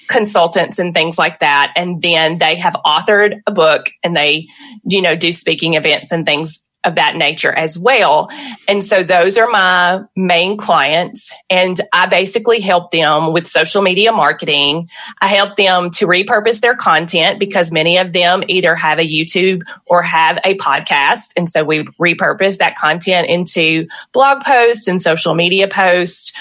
consultants 0.07 0.79
and 0.79 0.93
things 0.93 1.17
like 1.17 1.39
that. 1.39 1.73
And 1.75 2.01
then 2.01 2.37
they 2.37 2.55
have 2.55 2.75
authored 2.85 3.41
a 3.47 3.51
book 3.51 3.89
and 4.03 4.15
they, 4.15 4.47
you 4.83 5.01
know, 5.01 5.15
do 5.15 5.31
speaking 5.31 5.73
events 5.75 6.11
and 6.11 6.25
things 6.25 6.69
of 6.85 6.95
that 6.95 7.15
nature 7.15 7.51
as 7.51 7.77
well. 7.77 8.29
And 8.67 8.83
so 8.83 9.03
those 9.03 9.37
are 9.37 9.47
my 9.47 10.03
main 10.15 10.55
clients. 10.55 11.33
And 11.49 11.81
I 11.91 12.05
basically 12.05 12.61
help 12.61 12.91
them 12.91 13.33
with 13.33 13.47
social 13.47 13.81
media 13.81 14.11
marketing. 14.11 14.87
I 15.19 15.27
help 15.27 15.57
them 15.57 15.89
to 15.91 16.05
repurpose 16.05 16.61
their 16.61 16.75
content 16.75 17.39
because 17.39 17.71
many 17.71 17.97
of 17.97 18.13
them 18.13 18.43
either 18.47 18.75
have 18.75 18.99
a 18.99 19.07
YouTube 19.07 19.63
or 19.87 20.03
have 20.03 20.37
a 20.43 20.55
podcast. 20.57 21.33
And 21.35 21.49
so 21.49 21.63
we 21.63 21.85
repurpose 21.99 22.59
that 22.59 22.77
content 22.77 23.27
into 23.27 23.87
blog 24.13 24.43
posts 24.43 24.87
and 24.87 25.01
social 25.01 25.33
media 25.33 25.67
posts. 25.67 26.33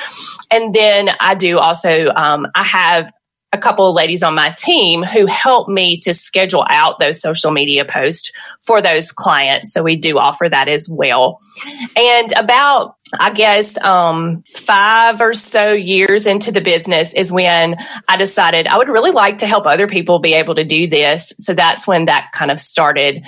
And 0.50 0.74
then 0.74 1.08
I 1.20 1.34
do 1.34 1.58
also, 1.58 2.10
um, 2.10 2.46
I 2.54 2.64
have 2.64 3.10
a 3.54 3.58
couple 3.58 3.88
of 3.88 3.94
ladies 3.94 4.24
on 4.24 4.34
my 4.34 4.50
team 4.50 5.04
who 5.04 5.26
help 5.26 5.68
me 5.68 5.96
to 5.98 6.12
schedule 6.12 6.66
out 6.68 6.98
those 6.98 7.20
social 7.20 7.52
media 7.52 7.84
posts 7.84 8.32
for 8.60 8.82
those 8.82 9.12
clients. 9.12 9.72
So 9.72 9.82
we 9.82 9.94
do 9.94 10.18
offer 10.18 10.48
that 10.48 10.68
as 10.68 10.88
well. 10.88 11.40
And 11.94 12.32
about, 12.32 12.96
I 13.18 13.32
guess, 13.32 13.78
um, 13.78 14.42
five 14.56 15.20
or 15.20 15.34
so 15.34 15.72
years 15.72 16.26
into 16.26 16.50
the 16.50 16.60
business 16.60 17.14
is 17.14 17.30
when 17.30 17.76
I 18.08 18.16
decided 18.16 18.66
I 18.66 18.76
would 18.76 18.88
really 18.88 19.12
like 19.12 19.38
to 19.38 19.46
help 19.46 19.66
other 19.66 19.86
people 19.86 20.18
be 20.18 20.34
able 20.34 20.56
to 20.56 20.64
do 20.64 20.88
this. 20.88 21.32
So 21.38 21.54
that's 21.54 21.86
when 21.86 22.06
that 22.06 22.32
kind 22.32 22.50
of 22.50 22.58
started 22.58 23.24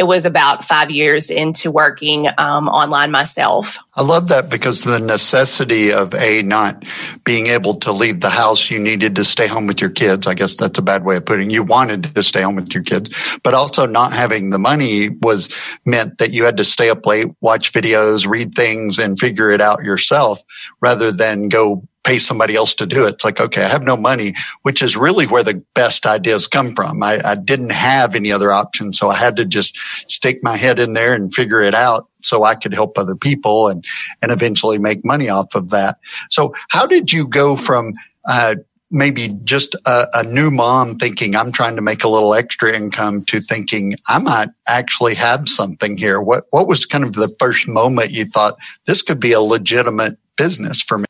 it 0.00 0.04
was 0.04 0.24
about 0.24 0.64
five 0.64 0.90
years 0.90 1.28
into 1.28 1.70
working 1.70 2.26
um, 2.38 2.68
online 2.68 3.10
myself. 3.10 3.76
I 3.96 4.02
love 4.02 4.28
that 4.28 4.48
because 4.48 4.84
the 4.84 4.98
necessity 4.98 5.92
of 5.92 6.14
a 6.14 6.40
not 6.40 6.86
being 7.24 7.48
able 7.48 7.74
to 7.80 7.92
leave 7.92 8.20
the 8.20 8.30
house, 8.30 8.70
you 8.70 8.78
needed 8.78 9.14
to 9.16 9.26
stay 9.26 9.46
home 9.46 9.66
with 9.66 9.78
your 9.78 9.90
kids. 9.90 10.26
I 10.26 10.32
guess 10.32 10.56
that's 10.56 10.78
a 10.78 10.82
bad 10.82 11.04
way 11.04 11.16
of 11.16 11.26
putting. 11.26 11.50
It. 11.50 11.52
You 11.52 11.64
wanted 11.64 12.14
to 12.14 12.22
stay 12.22 12.40
home 12.40 12.56
with 12.56 12.72
your 12.72 12.82
kids, 12.82 13.38
but 13.44 13.52
also 13.52 13.84
not 13.84 14.14
having 14.14 14.48
the 14.48 14.58
money 14.58 15.10
was 15.10 15.50
meant 15.84 16.16
that 16.16 16.32
you 16.32 16.46
had 16.46 16.56
to 16.56 16.64
stay 16.64 16.88
up 16.88 17.04
late, 17.04 17.28
watch 17.42 17.70
videos, 17.70 18.26
read 18.26 18.54
things, 18.54 18.98
and 18.98 19.20
figure 19.20 19.50
it 19.50 19.60
out 19.60 19.84
yourself, 19.84 20.42
rather 20.80 21.12
than 21.12 21.50
go 21.50 21.86
pay 22.04 22.18
somebody 22.18 22.54
else 22.54 22.74
to 22.74 22.86
do 22.86 23.06
it. 23.06 23.14
It's 23.14 23.24
like, 23.24 23.40
okay, 23.40 23.62
I 23.62 23.68
have 23.68 23.82
no 23.82 23.96
money, 23.96 24.34
which 24.62 24.82
is 24.82 24.96
really 24.96 25.26
where 25.26 25.42
the 25.42 25.62
best 25.74 26.06
ideas 26.06 26.46
come 26.46 26.74
from. 26.74 27.02
I, 27.02 27.20
I, 27.24 27.34
didn't 27.34 27.72
have 27.72 28.14
any 28.14 28.32
other 28.32 28.52
option. 28.52 28.92
So 28.92 29.08
I 29.10 29.16
had 29.16 29.36
to 29.36 29.44
just 29.44 29.76
stick 30.10 30.40
my 30.42 30.56
head 30.56 30.78
in 30.78 30.94
there 30.94 31.14
and 31.14 31.34
figure 31.34 31.60
it 31.60 31.74
out 31.74 32.08
so 32.20 32.44
I 32.44 32.54
could 32.54 32.72
help 32.72 32.96
other 32.96 33.14
people 33.14 33.68
and, 33.68 33.84
and 34.22 34.32
eventually 34.32 34.78
make 34.78 35.04
money 35.04 35.28
off 35.28 35.54
of 35.54 35.70
that. 35.70 35.98
So 36.30 36.54
how 36.68 36.86
did 36.86 37.12
you 37.12 37.26
go 37.26 37.56
from, 37.56 37.94
uh, 38.26 38.56
maybe 38.90 39.28
just 39.44 39.74
a, 39.86 40.06
a, 40.14 40.24
new 40.24 40.50
mom 40.50 40.98
thinking 40.98 41.36
I'm 41.36 41.52
trying 41.52 41.76
to 41.76 41.82
make 41.82 42.02
a 42.02 42.08
little 42.08 42.34
extra 42.34 42.74
income 42.74 43.24
to 43.26 43.40
thinking 43.40 43.94
I 44.08 44.18
might 44.18 44.48
actually 44.66 45.14
have 45.14 45.48
something 45.48 45.96
here. 45.96 46.20
What 46.20 46.46
what 46.50 46.66
was 46.66 46.86
kind 46.86 47.04
of 47.04 47.12
the 47.12 47.34
first 47.38 47.68
moment 47.68 48.10
you 48.10 48.24
thought 48.24 48.56
this 48.86 49.02
could 49.02 49.20
be 49.20 49.32
a 49.32 49.40
legitimate 49.40 50.18
business 50.36 50.82
for 50.82 50.98
me? 50.98 51.06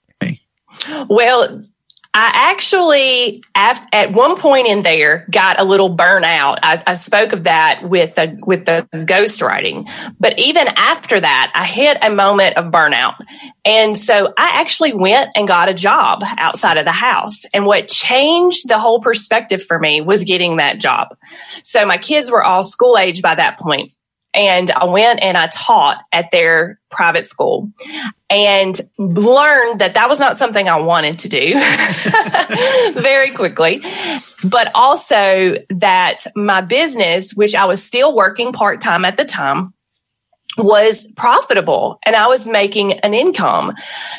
Well, 1.08 1.62
I 2.12 2.30
actually, 2.50 3.44
at 3.54 4.12
one 4.12 4.36
point 4.36 4.66
in 4.66 4.82
there, 4.82 5.28
got 5.30 5.60
a 5.60 5.64
little 5.64 5.94
burnout. 5.94 6.58
I, 6.60 6.82
I 6.84 6.94
spoke 6.94 7.32
of 7.32 7.44
that 7.44 7.88
with 7.88 8.16
the 8.16 8.36
with 8.44 8.66
the 8.66 8.88
ghostwriting, 8.92 9.88
but 10.18 10.36
even 10.36 10.66
after 10.66 11.20
that, 11.20 11.52
I 11.54 11.66
hit 11.66 11.98
a 12.02 12.10
moment 12.10 12.56
of 12.56 12.72
burnout, 12.72 13.14
and 13.64 13.96
so 13.96 14.34
I 14.36 14.60
actually 14.60 14.92
went 14.92 15.30
and 15.36 15.46
got 15.46 15.68
a 15.68 15.74
job 15.74 16.24
outside 16.36 16.78
of 16.78 16.84
the 16.84 16.90
house. 16.90 17.44
And 17.54 17.64
what 17.64 17.86
changed 17.86 18.68
the 18.68 18.80
whole 18.80 18.98
perspective 18.98 19.62
for 19.62 19.78
me 19.78 20.00
was 20.00 20.24
getting 20.24 20.56
that 20.56 20.80
job. 20.80 21.16
So 21.62 21.86
my 21.86 21.98
kids 21.98 22.28
were 22.28 22.42
all 22.42 22.64
school 22.64 22.98
age 22.98 23.22
by 23.22 23.36
that 23.36 23.60
point, 23.60 23.92
and 24.32 24.70
I 24.70 24.84
went 24.84 25.20
and 25.22 25.36
I 25.36 25.48
taught 25.48 25.98
at 26.12 26.30
their 26.30 26.78
private 26.90 27.26
school 27.26 27.70
and 28.28 28.78
learned 28.98 29.80
that 29.80 29.94
that 29.94 30.08
was 30.08 30.20
not 30.20 30.38
something 30.38 30.68
I 30.68 30.76
wanted 30.76 31.18
to 31.20 31.28
do 31.28 31.52
very 33.00 33.30
quickly, 33.32 33.82
but 34.44 34.70
also 34.74 35.56
that 35.70 36.26
my 36.36 36.60
business, 36.60 37.34
which 37.34 37.54
I 37.54 37.64
was 37.64 37.82
still 37.82 38.14
working 38.14 38.52
part 38.52 38.80
time 38.80 39.04
at 39.04 39.16
the 39.16 39.24
time, 39.24 39.74
was 40.58 41.10
profitable 41.16 41.98
and 42.04 42.14
I 42.14 42.26
was 42.26 42.46
making 42.46 42.94
an 43.00 43.14
income. 43.14 43.74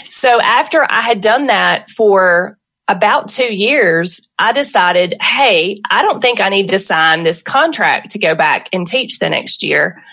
So 0.05 0.41
after 0.41 0.89
I 0.89 1.01
had 1.01 1.21
done 1.21 1.47
that 1.47 1.89
for 1.89 2.57
about 2.91 3.29
two 3.29 3.55
years, 3.55 4.29
I 4.37 4.51
decided, 4.51 5.15
hey, 5.21 5.77
I 5.89 6.01
don't 6.01 6.21
think 6.21 6.41
I 6.41 6.49
need 6.49 6.67
to 6.69 6.79
sign 6.79 7.23
this 7.23 7.41
contract 7.41 8.11
to 8.11 8.19
go 8.19 8.35
back 8.35 8.67
and 8.73 8.85
teach 8.85 9.19
the 9.19 9.29
next 9.29 9.63
year. 9.63 10.03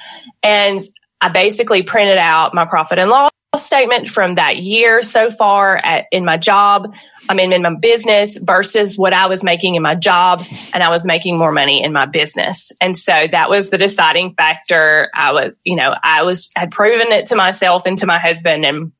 And 0.44 0.80
I 1.20 1.28
basically 1.28 1.82
printed 1.82 2.18
out 2.18 2.54
my 2.54 2.64
profit 2.64 3.00
and 3.00 3.10
loss 3.10 3.30
statement 3.56 4.08
from 4.08 4.36
that 4.36 4.58
year 4.58 5.02
so 5.02 5.30
far 5.30 5.78
at, 5.78 6.06
in 6.12 6.24
my 6.24 6.36
job. 6.36 6.94
I 7.28 7.34
mean, 7.34 7.52
in 7.52 7.62
my 7.62 7.74
business 7.74 8.38
versus 8.38 8.96
what 8.96 9.12
I 9.12 9.26
was 9.26 9.42
making 9.42 9.74
in 9.74 9.82
my 9.82 9.96
job. 9.96 10.44
And 10.72 10.82
I 10.82 10.90
was 10.90 11.04
making 11.04 11.36
more 11.36 11.50
money 11.50 11.82
in 11.82 11.92
my 11.92 12.06
business. 12.06 12.70
And 12.80 12.96
so 12.96 13.26
that 13.32 13.50
was 13.50 13.70
the 13.70 13.78
deciding 13.78 14.34
factor. 14.34 15.10
I 15.14 15.32
was, 15.32 15.58
you 15.64 15.74
know, 15.74 15.96
I 16.00 16.22
was, 16.22 16.52
had 16.54 16.70
proven 16.70 17.10
it 17.10 17.26
to 17.26 17.36
myself 17.36 17.86
and 17.86 17.98
to 17.98 18.06
my 18.06 18.18
husband. 18.18 18.64
And 18.64 18.92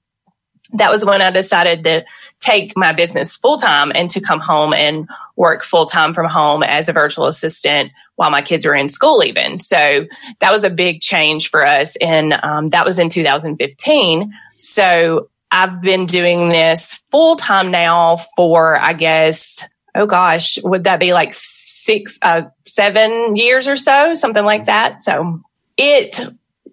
that 0.72 0.90
was 0.90 1.04
when 1.04 1.22
I 1.22 1.30
decided 1.30 1.84
to 1.84 2.04
take 2.40 2.76
my 2.76 2.92
business 2.92 3.36
full 3.36 3.56
time 3.56 3.92
and 3.94 4.10
to 4.10 4.20
come 4.20 4.40
home 4.40 4.72
and 4.72 5.08
work 5.36 5.64
full 5.64 5.86
time 5.86 6.14
from 6.14 6.26
home 6.26 6.62
as 6.62 6.88
a 6.88 6.92
virtual 6.92 7.26
assistant 7.26 7.92
while 8.16 8.30
my 8.30 8.42
kids 8.42 8.64
were 8.64 8.74
in 8.74 8.88
school 8.88 9.24
even. 9.24 9.58
So 9.58 10.06
that 10.40 10.52
was 10.52 10.64
a 10.64 10.70
big 10.70 11.00
change 11.00 11.50
for 11.50 11.66
us. 11.66 11.96
And 11.96 12.34
um, 12.42 12.68
that 12.68 12.84
was 12.84 12.98
in 12.98 13.08
2015. 13.08 14.32
So 14.56 15.28
I've 15.50 15.80
been 15.80 16.06
doing 16.06 16.48
this 16.48 16.94
full 17.10 17.36
time 17.36 17.70
now 17.70 18.18
for, 18.36 18.78
I 18.78 18.92
guess, 18.92 19.66
oh 19.94 20.06
gosh, 20.06 20.58
would 20.62 20.84
that 20.84 21.00
be 21.00 21.12
like 21.12 21.32
six, 21.32 22.18
uh, 22.22 22.42
seven 22.66 23.34
years 23.34 23.66
or 23.66 23.76
so, 23.76 24.14
something 24.14 24.44
like 24.44 24.66
that. 24.66 25.02
So 25.02 25.40
it 25.76 26.20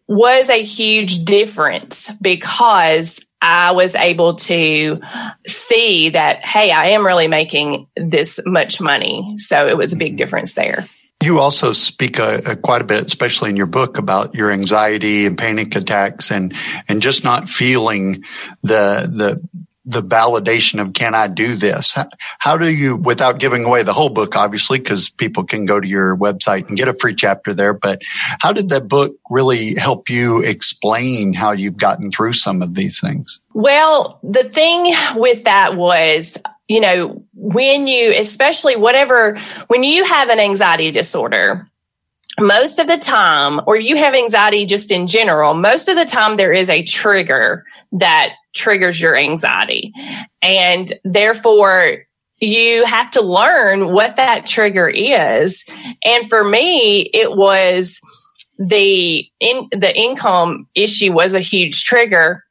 was 0.07 0.49
a 0.49 0.61
huge 0.61 1.25
difference 1.25 2.11
because 2.21 3.24
I 3.41 3.71
was 3.71 3.95
able 3.95 4.35
to 4.35 4.99
see 5.45 6.09
that, 6.09 6.45
hey, 6.45 6.71
I 6.71 6.87
am 6.87 7.05
really 7.05 7.27
making 7.27 7.87
this 7.95 8.39
much 8.45 8.81
money. 8.81 9.35
So 9.37 9.67
it 9.67 9.77
was 9.77 9.93
a 9.93 9.97
big 9.97 10.11
mm-hmm. 10.11 10.17
difference 10.17 10.53
there. 10.53 10.87
You 11.23 11.39
also 11.39 11.73
speak 11.73 12.19
a, 12.19 12.41
a, 12.45 12.55
quite 12.55 12.81
a 12.81 12.85
bit, 12.85 13.05
especially 13.05 13.49
in 13.49 13.55
your 13.55 13.67
book, 13.67 13.97
about 13.97 14.35
your 14.35 14.51
anxiety 14.51 15.25
and 15.25 15.37
panic 15.37 15.75
attacks, 15.75 16.29
and 16.29 16.53
and 16.89 17.01
just 17.01 17.23
not 17.23 17.47
feeling 17.47 18.23
the 18.63 19.09
the 19.11 19.65
the 19.85 20.01
validation 20.01 20.81
of 20.81 20.93
can 20.93 21.13
I 21.13 21.27
do 21.27 21.55
this? 21.55 21.93
How, 21.93 22.07
how 22.39 22.57
do 22.57 22.71
you, 22.71 22.95
without 22.95 23.39
giving 23.39 23.65
away 23.65 23.83
the 23.83 23.93
whole 23.93 24.09
book, 24.09 24.35
obviously, 24.35 24.79
because 24.79 25.09
people 25.09 25.43
can 25.43 25.65
go 25.65 25.79
to 25.79 25.87
your 25.87 26.17
website 26.17 26.67
and 26.67 26.77
get 26.77 26.87
a 26.87 26.93
free 26.93 27.13
chapter 27.13 27.53
there. 27.53 27.73
But 27.73 28.01
how 28.39 28.51
did 28.51 28.69
that 28.69 28.87
book 28.87 29.15
really 29.29 29.75
help 29.75 30.09
you 30.09 30.41
explain 30.41 31.33
how 31.33 31.51
you've 31.51 31.77
gotten 31.77 32.11
through 32.11 32.33
some 32.33 32.61
of 32.61 32.73
these 32.73 32.99
things? 32.99 33.39
Well, 33.53 34.19
the 34.23 34.43
thing 34.43 34.93
with 35.15 35.43
that 35.43 35.75
was, 35.75 36.37
you 36.67 36.81
know, 36.81 37.23
when 37.35 37.87
you, 37.87 38.11
especially 38.17 38.75
whatever, 38.75 39.39
when 39.67 39.83
you 39.83 40.03
have 40.03 40.29
an 40.29 40.39
anxiety 40.39 40.91
disorder, 40.91 41.67
most 42.39 42.79
of 42.79 42.87
the 42.87 42.97
time, 42.97 43.61
or 43.65 43.77
you 43.77 43.95
have 43.97 44.13
anxiety 44.13 44.65
just 44.65 44.91
in 44.91 45.07
general, 45.07 45.53
most 45.53 45.87
of 45.87 45.95
the 45.95 46.05
time 46.05 46.37
there 46.37 46.53
is 46.53 46.69
a 46.69 46.83
trigger 46.83 47.65
that 47.93 48.33
triggers 48.53 48.99
your 48.99 49.15
anxiety. 49.15 49.93
And 50.41 50.91
therefore, 51.03 52.05
you 52.39 52.85
have 52.85 53.11
to 53.11 53.21
learn 53.21 53.91
what 53.91 54.17
that 54.17 54.45
trigger 54.45 54.87
is. 54.87 55.65
And 56.03 56.29
for 56.29 56.43
me, 56.43 57.01
it 57.01 57.31
was 57.31 58.01
the 58.57 59.27
in 59.39 59.67
the 59.71 59.95
income 59.95 60.67
issue 60.75 61.11
was 61.11 61.33
a 61.33 61.39
huge 61.39 61.83
trigger 61.83 62.43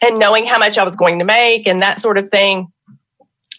and 0.00 0.18
knowing 0.18 0.46
how 0.46 0.58
much 0.58 0.78
I 0.78 0.84
was 0.84 0.96
going 0.96 1.18
to 1.18 1.24
make 1.24 1.66
and 1.66 1.82
that 1.82 1.98
sort 1.98 2.18
of 2.18 2.28
thing. 2.28 2.68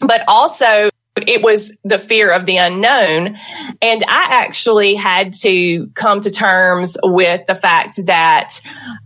But 0.01 0.23
also 0.27 0.89
it 1.27 1.41
was 1.41 1.77
the 1.83 1.99
fear 1.99 2.31
of 2.31 2.45
the 2.45 2.57
unknown. 2.57 3.37
And 3.81 4.03
I 4.07 4.27
actually 4.29 4.95
had 4.95 5.33
to 5.41 5.87
come 5.95 6.21
to 6.21 6.31
terms 6.31 6.97
with 7.03 7.45
the 7.47 7.55
fact 7.55 8.05
that, 8.05 8.59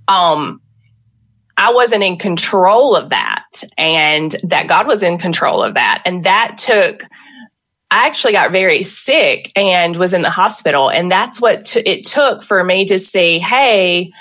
um, 0.07 0.59
I 1.55 1.71
wasn't 1.71 2.03
in 2.03 2.17
control 2.17 2.95
of 2.95 3.11
that 3.11 3.45
and 3.77 4.35
that 4.43 4.67
God 4.67 4.87
was 4.87 5.03
in 5.03 5.19
control 5.19 5.63
of 5.63 5.75
that. 5.75 6.01
And 6.03 6.23
that 6.23 6.57
took, 6.57 7.03
I 7.91 8.07
actually 8.07 8.33
got 8.33 8.51
very 8.51 8.81
sick 8.81 9.51
and 9.55 9.95
was 9.95 10.15
in 10.15 10.23
the 10.23 10.31
hospital. 10.31 10.89
And 10.89 11.11
that's 11.11 11.39
what 11.39 11.65
t- 11.65 11.81
it 11.81 12.05
took 12.05 12.41
for 12.41 12.63
me 12.63 12.85
to 12.85 12.97
see, 12.97 13.37
hey, 13.37 14.11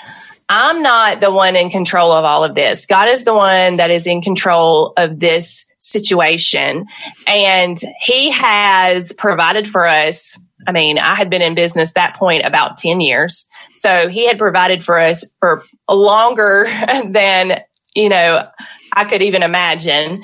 I'm 0.49 0.81
not 0.81 1.21
the 1.21 1.31
one 1.31 1.55
in 1.55 1.69
control 1.69 2.11
of 2.11 2.25
all 2.25 2.43
of 2.43 2.55
this. 2.55 2.85
God 2.85 3.09
is 3.09 3.25
the 3.25 3.33
one 3.33 3.77
that 3.77 3.91
is 3.91 4.07
in 4.07 4.21
control 4.21 4.93
of 4.97 5.19
this 5.19 5.65
situation. 5.79 6.85
And 7.27 7.77
He 8.01 8.31
has 8.31 9.13
provided 9.13 9.69
for 9.69 9.87
us. 9.87 10.39
I 10.67 10.71
mean, 10.71 10.97
I 10.97 11.15
had 11.15 11.29
been 11.29 11.41
in 11.41 11.55
business 11.55 11.93
that 11.93 12.15
point 12.15 12.45
about 12.45 12.77
10 12.77 13.01
years. 13.01 13.49
So 13.73 14.07
He 14.07 14.27
had 14.27 14.37
provided 14.37 14.83
for 14.83 14.99
us 14.99 15.31
for 15.39 15.63
longer 15.89 16.65
than, 17.07 17.61
you 17.95 18.09
know, 18.09 18.47
I 18.95 19.05
could 19.05 19.21
even 19.21 19.43
imagine 19.43 20.23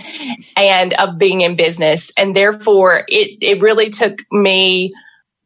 and 0.56 0.94
of 0.94 1.18
being 1.18 1.42
in 1.42 1.56
business. 1.56 2.12
And 2.18 2.36
therefore 2.36 3.04
it, 3.08 3.38
it 3.42 3.62
really 3.62 3.90
took 3.90 4.20
me 4.32 4.94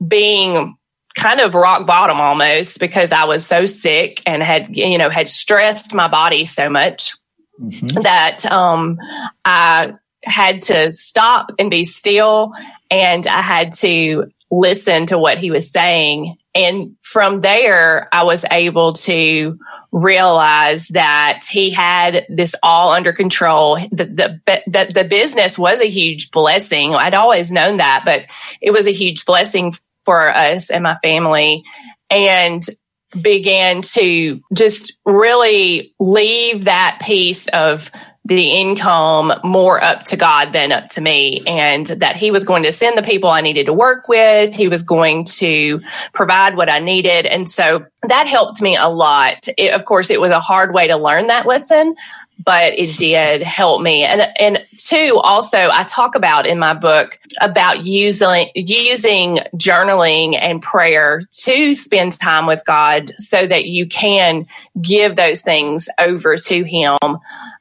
being 0.05 0.75
kind 1.15 1.39
of 1.39 1.53
rock 1.53 1.85
bottom 1.85 2.19
almost 2.19 2.79
because 2.79 3.11
I 3.11 3.25
was 3.25 3.45
so 3.45 3.65
sick 3.65 4.21
and 4.25 4.41
had, 4.41 4.75
you 4.75 4.97
know, 4.97 5.09
had 5.09 5.29
stressed 5.29 5.93
my 5.93 6.07
body 6.07 6.45
so 6.45 6.69
much 6.69 7.13
mm-hmm. 7.61 8.01
that, 8.01 8.45
um, 8.45 8.97
I 9.45 9.93
had 10.23 10.63
to 10.63 10.91
stop 10.91 11.51
and 11.59 11.69
be 11.69 11.85
still 11.85 12.53
and 12.89 13.27
I 13.27 13.41
had 13.41 13.73
to 13.77 14.31
listen 14.49 15.07
to 15.07 15.17
what 15.17 15.37
he 15.37 15.51
was 15.51 15.69
saying. 15.69 16.35
And 16.55 16.95
from 17.01 17.41
there, 17.41 18.07
I 18.13 18.23
was 18.23 18.45
able 18.51 18.93
to 18.93 19.57
realize 19.91 20.89
that 20.89 21.43
he 21.49 21.71
had 21.71 22.27
this 22.29 22.55
all 22.61 22.91
under 22.91 23.11
control. 23.11 23.77
The, 23.91 24.05
the, 24.45 24.61
the, 24.67 24.91
the 24.93 25.03
business 25.03 25.57
was 25.57 25.79
a 25.79 25.89
huge 25.89 26.29
blessing. 26.29 26.93
I'd 26.93 27.15
always 27.15 27.51
known 27.51 27.77
that, 27.77 28.03
but 28.05 28.25
it 28.61 28.71
was 28.71 28.85
a 28.85 28.91
huge 28.91 29.25
blessing 29.25 29.73
for 30.05 30.35
us 30.35 30.69
and 30.69 30.83
my 30.83 30.95
family. 31.03 31.63
And 32.09 32.63
began 33.21 33.81
to 33.81 34.41
just 34.53 34.97
really 35.05 35.93
leave 35.99 36.65
that 36.65 36.99
piece 37.01 37.47
of 37.49 37.91
the 38.25 38.51
income 38.53 39.33
more 39.43 39.83
up 39.83 40.05
to 40.05 40.15
God 40.15 40.53
than 40.53 40.71
up 40.71 40.89
to 40.91 41.01
me, 41.01 41.41
and 41.45 41.85
that 41.85 42.15
He 42.15 42.31
was 42.31 42.45
going 42.45 42.63
to 42.63 42.71
send 42.71 42.97
the 42.97 43.01
people 43.01 43.29
I 43.29 43.41
needed 43.41 43.65
to 43.65 43.73
work 43.73 44.07
with. 44.07 44.55
He 44.55 44.69
was 44.69 44.83
going 44.83 45.25
to 45.25 45.81
provide 46.13 46.55
what 46.55 46.69
I 46.69 46.79
needed. 46.79 47.25
And 47.25 47.49
so 47.49 47.85
that 48.03 48.27
helped 48.27 48.61
me 48.61 48.77
a 48.77 48.87
lot. 48.87 49.47
It, 49.57 49.73
of 49.73 49.85
course, 49.85 50.09
it 50.09 50.21
was 50.21 50.31
a 50.31 50.39
hard 50.39 50.73
way 50.73 50.87
to 50.87 50.95
learn 50.95 51.27
that 51.27 51.45
lesson, 51.45 51.95
but 52.39 52.77
it 52.77 52.97
did 52.97 53.41
help 53.41 53.81
me. 53.81 54.03
And 54.03 54.27
and 54.39 54.65
two, 54.77 55.19
also 55.21 55.57
I 55.57 55.83
talk 55.83 56.15
about 56.15 56.45
in 56.45 56.59
my 56.59 56.73
book 56.73 57.19
about 57.41 57.85
using 57.85 58.49
using 58.55 59.39
journaling 59.55 60.37
and 60.39 60.61
prayer 60.61 61.21
to 61.43 61.73
spend 61.73 62.19
time 62.19 62.45
with 62.45 62.63
God 62.65 63.13
so 63.17 63.45
that 63.45 63.65
you 63.65 63.87
can 63.87 64.45
give 64.81 65.15
those 65.15 65.41
things 65.41 65.87
over 65.99 66.37
to 66.37 66.63
him 66.63 66.97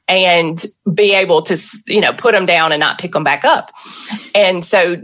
and 0.09 0.65
be 0.93 1.13
able 1.15 1.43
to 1.43 1.57
you 1.87 2.01
know 2.01 2.13
put 2.13 2.33
them 2.33 2.47
down 2.47 2.73
and 2.73 2.81
not 2.81 2.99
pick 2.99 3.13
them 3.13 3.25
back 3.25 3.45
up. 3.45 3.71
And 4.35 4.65
so 4.65 4.97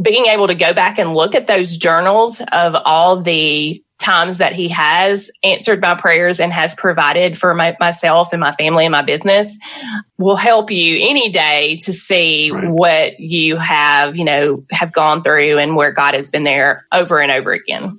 being 0.00 0.26
able 0.26 0.48
to 0.48 0.54
go 0.54 0.74
back 0.74 0.98
and 0.98 1.14
look 1.14 1.34
at 1.34 1.46
those 1.46 1.76
journals 1.76 2.42
of 2.52 2.74
all 2.84 3.20
the 3.20 3.82
times 4.04 4.38
that 4.38 4.52
he 4.52 4.68
has 4.68 5.30
answered 5.42 5.80
my 5.80 5.94
prayers 5.94 6.38
and 6.38 6.52
has 6.52 6.74
provided 6.74 7.38
for 7.38 7.54
my, 7.54 7.76
myself 7.80 8.32
and 8.32 8.40
my 8.40 8.52
family 8.52 8.84
and 8.84 8.92
my 8.92 9.02
business 9.02 9.58
will 10.18 10.36
help 10.36 10.70
you 10.70 10.98
any 11.00 11.30
day 11.30 11.78
to 11.78 11.92
see 11.92 12.50
right. 12.50 12.68
what 12.68 13.18
you 13.18 13.56
have, 13.56 14.16
you 14.16 14.24
know, 14.24 14.64
have 14.70 14.92
gone 14.92 15.22
through 15.22 15.58
and 15.58 15.74
where 15.74 15.90
God 15.90 16.14
has 16.14 16.30
been 16.30 16.44
there 16.44 16.86
over 16.92 17.20
and 17.20 17.32
over 17.32 17.52
again. 17.52 17.98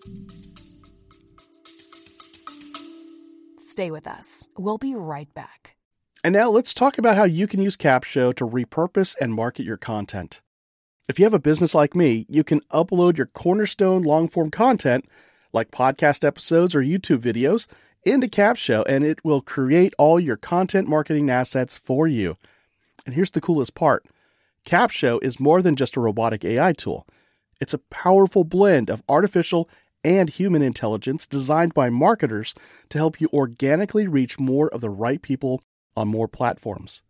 Stay 3.59 3.91
with 3.91 4.07
us. 4.07 4.47
We'll 4.57 4.77
be 4.77 4.95
right 4.95 5.33
back. 5.33 5.75
And 6.23 6.33
now 6.33 6.49
let's 6.49 6.73
talk 6.73 6.97
about 6.97 7.17
how 7.17 7.25
you 7.25 7.45
can 7.45 7.61
use 7.61 7.75
Capsho 7.75 8.33
to 8.35 8.47
repurpose 8.47 9.15
and 9.19 9.33
market 9.33 9.65
your 9.65 9.77
content. 9.77 10.41
If 11.09 11.19
you 11.19 11.25
have 11.25 11.33
a 11.33 11.39
business 11.39 11.75
like 11.75 11.95
me, 11.95 12.25
you 12.29 12.43
can 12.43 12.61
upload 12.71 13.17
your 13.17 13.27
cornerstone 13.27 14.01
long 14.01 14.27
form 14.27 14.49
content 14.49 15.05
like 15.55 15.71
podcast 15.71 16.23
episodes 16.23 16.75
or 16.75 16.81
YouTube 16.81 17.21
videos, 17.21 17.65
into 18.03 18.27
Capsho, 18.27 18.83
and 18.87 19.03
it 19.03 19.25
will 19.25 19.41
create 19.41 19.95
all 19.97 20.19
your 20.19 20.37
content 20.37 20.87
marketing 20.87 21.31
assets 21.31 21.77
for 21.77 22.07
you. 22.07 22.37
And 23.05 23.15
here's 23.15 23.31
the 23.31 23.41
coolest 23.41 23.73
part 23.73 24.05
Capsho 24.65 25.23
is 25.23 25.39
more 25.39 25.61
than 25.61 25.75
just 25.75 25.95
a 25.95 26.01
robotic 26.01 26.45
AI 26.45 26.73
tool, 26.73 27.07
it's 27.59 27.73
a 27.73 27.79
powerful 27.79 28.43
blend 28.43 28.89
of 28.89 29.01
artificial 29.09 29.69
and 30.03 30.29
human 30.29 30.61
intelligence 30.61 31.25
designed 31.25 31.73
by 31.73 31.89
marketers 31.89 32.53
to 32.89 32.99
help 32.99 33.19
you 33.19 33.27
organically 33.33 34.07
reach 34.07 34.37
more 34.37 34.69
of 34.69 34.81
the 34.81 34.89
right 34.89 35.21
people 35.21 35.63
on 35.97 36.07
more 36.07 36.27
platforms. 36.27 37.01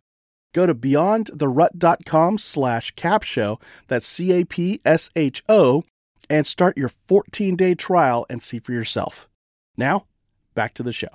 Go 0.54 0.64
to 0.66 0.74
beyondtherut.com 0.74 2.38
slash 2.38 2.94
capsho, 2.94 3.60
that's 3.88 4.06
C-A-P-S-H-O, 4.06 5.84
and 6.28 6.46
start 6.46 6.76
your 6.76 6.90
14 7.06 7.56
day 7.56 7.74
trial 7.74 8.26
and 8.28 8.42
see 8.42 8.58
for 8.58 8.72
yourself. 8.72 9.28
Now, 9.76 10.06
back 10.54 10.74
to 10.74 10.82
the 10.82 10.92
show. 10.92 11.08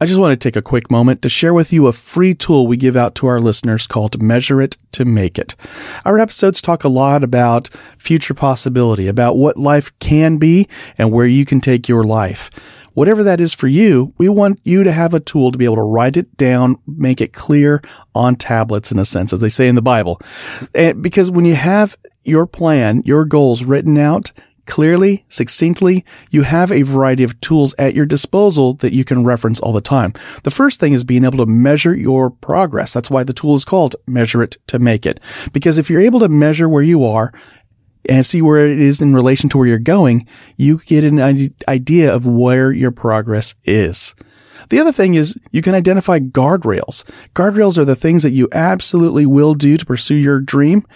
I 0.00 0.06
just 0.06 0.20
want 0.20 0.38
to 0.38 0.48
take 0.48 0.56
a 0.56 0.60
quick 0.60 0.90
moment 0.90 1.22
to 1.22 1.28
share 1.28 1.54
with 1.54 1.72
you 1.72 1.86
a 1.86 1.92
free 1.92 2.34
tool 2.34 2.66
we 2.66 2.76
give 2.76 2.96
out 2.96 3.14
to 3.14 3.26
our 3.26 3.40
listeners 3.40 3.86
called 3.86 4.20
Measure 4.20 4.60
It 4.60 4.76
to 4.92 5.04
Make 5.04 5.38
It. 5.38 5.54
Our 6.04 6.18
episodes 6.18 6.60
talk 6.60 6.82
a 6.82 6.88
lot 6.88 7.22
about 7.22 7.68
future 7.96 8.34
possibility, 8.34 9.06
about 9.06 9.36
what 9.36 9.56
life 9.56 9.96
can 10.00 10.36
be 10.36 10.68
and 10.98 11.12
where 11.12 11.26
you 11.26 11.44
can 11.46 11.60
take 11.60 11.88
your 11.88 12.02
life. 12.02 12.50
Whatever 12.94 13.22
that 13.24 13.40
is 13.40 13.52
for 13.52 13.68
you, 13.68 14.14
we 14.18 14.28
want 14.28 14.60
you 14.64 14.84
to 14.84 14.92
have 14.92 15.14
a 15.14 15.20
tool 15.20 15.52
to 15.52 15.58
be 15.58 15.64
able 15.64 15.76
to 15.76 15.82
write 15.82 16.16
it 16.16 16.36
down, 16.36 16.76
make 16.86 17.20
it 17.20 17.32
clear 17.32 17.82
on 18.14 18.36
tablets 18.36 18.90
in 18.90 18.98
a 18.98 19.04
sense, 19.04 19.32
as 19.32 19.40
they 19.40 19.48
say 19.48 19.68
in 19.68 19.74
the 19.74 19.82
Bible. 19.82 20.20
And 20.74 21.02
because 21.02 21.30
when 21.30 21.44
you 21.44 21.54
have 21.54 21.96
your 22.22 22.46
plan, 22.46 23.02
your 23.04 23.24
goals 23.24 23.64
written 23.64 23.98
out, 23.98 24.32
clearly, 24.66 25.24
succinctly, 25.28 26.04
you 26.30 26.42
have 26.42 26.72
a 26.72 26.82
variety 26.82 27.22
of 27.22 27.38
tools 27.40 27.74
at 27.78 27.94
your 27.94 28.06
disposal 28.06 28.74
that 28.74 28.94
you 28.94 29.04
can 29.04 29.24
reference 29.24 29.60
all 29.60 29.72
the 29.72 29.80
time. 29.80 30.12
The 30.42 30.50
first 30.50 30.80
thing 30.80 30.92
is 30.92 31.04
being 31.04 31.24
able 31.24 31.38
to 31.38 31.46
measure 31.46 31.94
your 31.94 32.30
progress. 32.30 32.92
That's 32.92 33.10
why 33.10 33.24
the 33.24 33.32
tool 33.32 33.54
is 33.54 33.64
called 33.64 33.96
Measure 34.06 34.42
It 34.42 34.56
to 34.68 34.78
Make 34.78 35.04
It. 35.04 35.20
Because 35.52 35.78
if 35.78 35.90
you're 35.90 36.00
able 36.00 36.20
to 36.20 36.28
measure 36.28 36.68
where 36.68 36.82
you 36.82 37.04
are 37.04 37.32
and 38.08 38.24
see 38.24 38.42
where 38.42 38.66
it 38.66 38.78
is 38.78 39.00
in 39.00 39.14
relation 39.14 39.48
to 39.50 39.58
where 39.58 39.66
you're 39.66 39.78
going, 39.78 40.26
you 40.56 40.80
get 40.86 41.04
an 41.04 41.20
idea 41.68 42.14
of 42.14 42.26
where 42.26 42.72
your 42.72 42.90
progress 42.90 43.54
is. 43.64 44.14
The 44.68 44.78
other 44.78 44.92
thing 44.92 45.14
is 45.14 45.38
you 45.50 45.62
can 45.62 45.74
identify 45.74 46.18
guardrails. 46.18 47.04
Guardrails 47.34 47.78
are 47.78 47.84
the 47.84 47.96
things 47.96 48.22
that 48.22 48.30
you 48.30 48.48
absolutely 48.52 49.26
will 49.26 49.54
do 49.54 49.76
to 49.76 49.86
pursue 49.86 50.14
your 50.14 50.40
dream, 50.40 50.86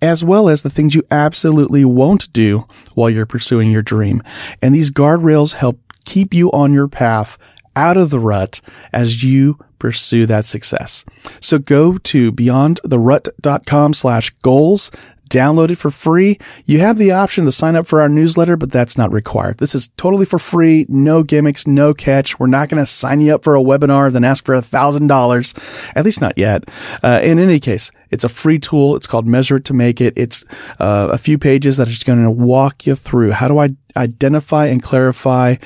as 0.00 0.24
well 0.24 0.48
as 0.48 0.62
the 0.62 0.70
things 0.70 0.94
you 0.94 1.02
absolutely 1.10 1.84
won't 1.84 2.32
do 2.32 2.66
while 2.94 3.10
you're 3.10 3.26
pursuing 3.26 3.70
your 3.70 3.82
dream. 3.82 4.22
And 4.62 4.74
these 4.74 4.90
guardrails 4.90 5.54
help 5.54 5.80
keep 6.04 6.32
you 6.32 6.50
on 6.52 6.72
your 6.72 6.88
path 6.88 7.38
out 7.76 7.96
of 7.96 8.10
the 8.10 8.18
rut 8.18 8.60
as 8.92 9.22
you 9.22 9.58
pursue 9.78 10.26
that 10.26 10.44
success. 10.44 11.04
So 11.40 11.58
go 11.58 11.98
to 11.98 12.32
beyondtherut.com 12.32 13.94
slash 13.94 14.30
goals 14.42 14.90
download 15.28 15.70
it 15.70 15.76
for 15.76 15.90
free. 15.90 16.38
You 16.64 16.80
have 16.80 16.98
the 16.98 17.12
option 17.12 17.44
to 17.44 17.52
sign 17.52 17.76
up 17.76 17.86
for 17.86 18.00
our 18.00 18.08
newsletter, 18.08 18.56
but 18.56 18.72
that's 18.72 18.98
not 18.98 19.12
required. 19.12 19.58
This 19.58 19.74
is 19.74 19.88
totally 19.96 20.24
for 20.24 20.38
free. 20.38 20.86
No 20.88 21.22
gimmicks, 21.22 21.66
no 21.66 21.94
catch. 21.94 22.38
We're 22.38 22.46
not 22.46 22.68
going 22.68 22.82
to 22.82 22.86
sign 22.86 23.20
you 23.20 23.34
up 23.34 23.44
for 23.44 23.56
a 23.56 23.60
webinar, 23.60 24.12
then 24.12 24.24
ask 24.24 24.44
for 24.44 24.54
a 24.54 24.62
thousand 24.62 25.06
dollars. 25.06 25.54
At 25.94 26.04
least 26.04 26.20
not 26.20 26.36
yet. 26.36 26.68
Uh, 27.02 27.20
in 27.22 27.38
any 27.38 27.60
case, 27.60 27.90
it's 28.10 28.24
a 28.24 28.28
free 28.28 28.58
tool. 28.58 28.96
It's 28.96 29.06
called 29.06 29.26
Measure 29.26 29.56
It 29.56 29.64
to 29.66 29.74
Make 29.74 30.00
It. 30.00 30.14
It's 30.16 30.44
uh, 30.78 31.08
a 31.12 31.18
few 31.18 31.38
pages 31.38 31.76
that 31.76 31.88
just 31.88 32.06
going 32.06 32.22
to 32.22 32.30
walk 32.30 32.86
you 32.86 32.94
through 32.94 33.32
how 33.32 33.48
do 33.48 33.58
I 33.58 33.70
identify 33.96 34.66
and 34.66 34.82
clarify 34.82 35.56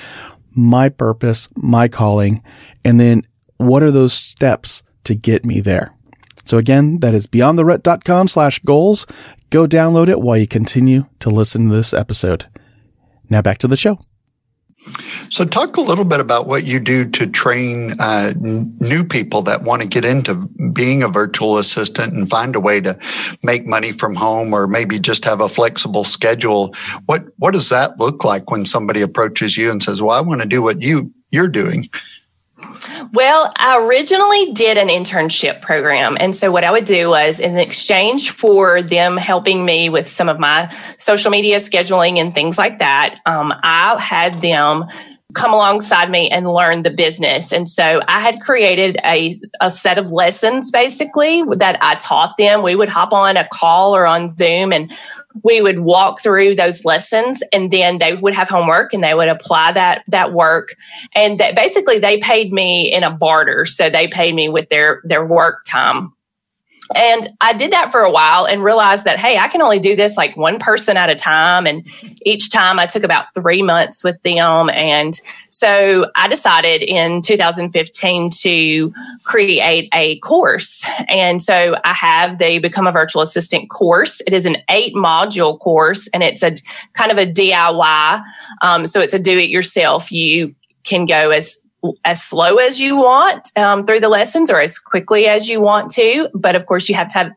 my 0.54 0.88
purpose, 0.88 1.48
my 1.56 1.88
calling, 1.88 2.42
and 2.84 3.00
then 3.00 3.22
what 3.56 3.82
are 3.82 3.90
those 3.90 4.12
steps 4.12 4.82
to 5.04 5.14
get 5.14 5.44
me 5.44 5.60
there? 5.60 5.94
So 6.44 6.58
again, 6.58 7.00
that 7.00 7.14
is 7.14 7.26
beyondtherut.com 7.26 8.28
slash 8.28 8.58
goals. 8.60 9.06
Go 9.50 9.66
download 9.66 10.08
it 10.08 10.20
while 10.20 10.38
you 10.38 10.46
continue 10.46 11.06
to 11.20 11.30
listen 11.30 11.68
to 11.68 11.74
this 11.74 11.92
episode. 11.92 12.48
Now 13.28 13.42
back 13.42 13.58
to 13.58 13.68
the 13.68 13.76
show. 13.76 13.98
So, 15.30 15.44
talk 15.44 15.76
a 15.76 15.80
little 15.80 16.04
bit 16.04 16.18
about 16.18 16.48
what 16.48 16.64
you 16.64 16.80
do 16.80 17.08
to 17.10 17.26
train 17.28 17.92
uh, 18.00 18.32
n- 18.34 18.76
new 18.80 19.04
people 19.04 19.42
that 19.42 19.62
want 19.62 19.80
to 19.82 19.88
get 19.88 20.04
into 20.04 20.34
being 20.72 21.04
a 21.04 21.08
virtual 21.08 21.58
assistant 21.58 22.12
and 22.12 22.28
find 22.28 22.56
a 22.56 22.60
way 22.60 22.80
to 22.80 22.98
make 23.44 23.64
money 23.64 23.92
from 23.92 24.16
home, 24.16 24.52
or 24.52 24.66
maybe 24.66 24.98
just 24.98 25.24
have 25.24 25.40
a 25.40 25.48
flexible 25.48 26.02
schedule. 26.02 26.74
What 27.06 27.26
What 27.36 27.54
does 27.54 27.68
that 27.68 28.00
look 28.00 28.24
like 28.24 28.50
when 28.50 28.66
somebody 28.66 29.02
approaches 29.02 29.56
you 29.56 29.70
and 29.70 29.80
says, 29.80 30.02
"Well, 30.02 30.16
I 30.16 30.20
want 30.20 30.42
to 30.42 30.48
do 30.48 30.62
what 30.62 30.82
you 30.82 31.12
you're 31.30 31.48
doing"? 31.48 31.88
Well, 33.12 33.52
I 33.56 33.78
originally 33.78 34.52
did 34.52 34.78
an 34.78 34.88
internship 34.88 35.60
program. 35.60 36.16
And 36.18 36.36
so 36.36 36.50
what 36.50 36.64
I 36.64 36.70
would 36.70 36.84
do 36.84 37.10
was 37.10 37.40
in 37.40 37.58
exchange 37.58 38.30
for 38.30 38.82
them 38.82 39.16
helping 39.16 39.64
me 39.64 39.88
with 39.88 40.08
some 40.08 40.28
of 40.28 40.38
my 40.38 40.74
social 40.96 41.30
media 41.30 41.58
scheduling 41.58 42.18
and 42.18 42.34
things 42.34 42.58
like 42.58 42.78
that, 42.78 43.20
um, 43.26 43.52
I 43.62 44.00
had 44.00 44.40
them 44.40 44.86
come 45.34 45.52
alongside 45.52 46.10
me 46.10 46.28
and 46.30 46.46
learn 46.46 46.82
the 46.82 46.90
business. 46.90 47.52
And 47.52 47.68
so 47.68 48.00
I 48.06 48.20
had 48.20 48.40
created 48.40 48.98
a, 49.04 49.40
a 49.60 49.70
set 49.70 49.98
of 49.98 50.12
lessons 50.12 50.70
basically 50.70 51.42
that 51.56 51.78
I 51.80 51.94
taught 51.96 52.36
them. 52.36 52.62
We 52.62 52.76
would 52.76 52.88
hop 52.88 53.12
on 53.12 53.36
a 53.36 53.48
call 53.50 53.96
or 53.96 54.06
on 54.06 54.28
Zoom 54.28 54.72
and 54.72 54.92
we 55.42 55.60
would 55.60 55.80
walk 55.80 56.20
through 56.20 56.54
those 56.54 56.84
lessons 56.84 57.42
and 57.52 57.70
then 57.70 57.98
they 57.98 58.14
would 58.14 58.34
have 58.34 58.48
homework 58.48 58.92
and 58.92 59.02
they 59.02 59.14
would 59.14 59.28
apply 59.28 59.72
that 59.72 60.04
that 60.08 60.32
work. 60.32 60.74
And 61.14 61.38
that 61.40 61.54
basically 61.54 61.98
they 61.98 62.18
paid 62.18 62.52
me 62.52 62.92
in 62.92 63.02
a 63.02 63.10
barter. 63.10 63.66
So 63.66 63.90
they 63.90 64.08
paid 64.08 64.34
me 64.34 64.48
with 64.48 64.68
their 64.68 65.00
their 65.04 65.24
work 65.24 65.64
time 65.64 66.12
and 66.94 67.30
I 67.40 67.52
did 67.52 67.72
that 67.72 67.90
for 67.90 68.00
a 68.00 68.10
while 68.10 68.44
and 68.44 68.62
realized 68.62 69.04
that, 69.04 69.18
hey, 69.18 69.38
I 69.38 69.48
can 69.48 69.62
only 69.62 69.78
do 69.78 69.96
this 69.96 70.16
like 70.16 70.36
one 70.36 70.58
person 70.58 70.96
at 70.96 71.10
a 71.10 71.14
time. 71.14 71.66
And 71.66 71.86
each 72.22 72.50
time 72.50 72.78
I 72.78 72.86
took 72.86 73.02
about 73.02 73.26
three 73.34 73.62
months 73.62 74.04
with 74.04 74.20
them. 74.22 74.70
And 74.70 75.18
so 75.50 76.10
I 76.14 76.28
decided 76.28 76.82
in 76.82 77.22
2015 77.22 78.30
to 78.30 78.94
create 79.24 79.88
a 79.92 80.18
course. 80.20 80.84
And 81.08 81.42
so 81.42 81.76
I 81.84 81.94
have 81.94 82.38
the 82.38 82.58
Become 82.58 82.86
a 82.86 82.92
Virtual 82.92 83.22
Assistant 83.22 83.70
course. 83.70 84.20
It 84.26 84.32
is 84.34 84.46
an 84.46 84.58
eight 84.68 84.94
module 84.94 85.58
course 85.58 86.08
and 86.14 86.22
it's 86.22 86.42
a 86.42 86.54
kind 86.94 87.10
of 87.10 87.18
a 87.18 87.26
DIY. 87.26 88.22
Um, 88.62 88.86
so 88.86 89.00
it's 89.00 89.14
a 89.14 89.18
do 89.18 89.38
it 89.38 89.50
yourself. 89.50 90.10
You 90.10 90.54
can 90.84 91.06
go 91.06 91.30
as 91.30 91.64
as 92.04 92.22
slow 92.22 92.56
as 92.56 92.80
you 92.80 92.96
want 92.96 93.50
um, 93.56 93.86
through 93.86 94.00
the 94.00 94.08
lessons 94.08 94.50
or 94.50 94.60
as 94.60 94.78
quickly 94.78 95.26
as 95.26 95.48
you 95.48 95.60
want 95.60 95.90
to. 95.92 96.28
But 96.34 96.54
of 96.54 96.66
course, 96.66 96.88
you 96.88 96.94
have 96.94 97.08
to 97.08 97.18
have 97.18 97.32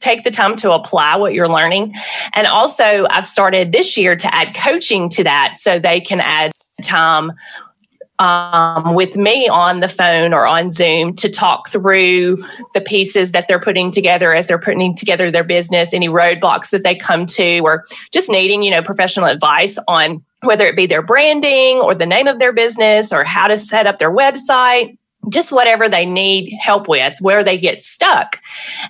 take 0.00 0.22
the 0.22 0.30
time 0.30 0.54
to 0.54 0.72
apply 0.72 1.16
what 1.16 1.32
you're 1.32 1.48
learning. 1.48 1.94
And 2.34 2.46
also 2.46 3.06
I've 3.08 3.26
started 3.26 3.72
this 3.72 3.96
year 3.96 4.16
to 4.16 4.34
add 4.34 4.54
coaching 4.54 5.08
to 5.10 5.24
that 5.24 5.54
so 5.56 5.78
they 5.78 6.00
can 6.00 6.20
add 6.20 6.52
time 6.82 7.32
um, 8.18 8.94
with 8.94 9.16
me 9.16 9.48
on 9.48 9.80
the 9.80 9.88
phone 9.88 10.32
or 10.32 10.46
on 10.46 10.70
Zoom 10.70 11.14
to 11.16 11.28
talk 11.28 11.68
through 11.68 12.44
the 12.74 12.80
pieces 12.80 13.32
that 13.32 13.48
they're 13.48 13.58
putting 13.58 13.90
together 13.90 14.34
as 14.34 14.46
they're 14.46 14.58
putting 14.58 14.94
together 14.94 15.30
their 15.30 15.42
business, 15.42 15.92
any 15.92 16.08
roadblocks 16.08 16.70
that 16.70 16.84
they 16.84 16.94
come 16.94 17.26
to, 17.26 17.60
or 17.60 17.84
just 18.12 18.30
needing, 18.30 18.62
you 18.62 18.70
know, 18.70 18.82
professional 18.82 19.26
advice 19.26 19.78
on 19.88 20.24
whether 20.44 20.66
it 20.66 20.76
be 20.76 20.86
their 20.86 21.02
branding 21.02 21.78
or 21.78 21.94
the 21.94 22.06
name 22.06 22.26
of 22.26 22.38
their 22.38 22.52
business 22.52 23.12
or 23.12 23.24
how 23.24 23.48
to 23.48 23.56
set 23.58 23.86
up 23.86 23.98
their 23.98 24.12
website 24.12 24.96
just 25.28 25.52
whatever 25.52 25.88
they 25.88 26.06
need 26.06 26.56
help 26.60 26.88
with, 26.88 27.14
where 27.20 27.44
they 27.44 27.58
get 27.58 27.82
stuck. 27.82 28.40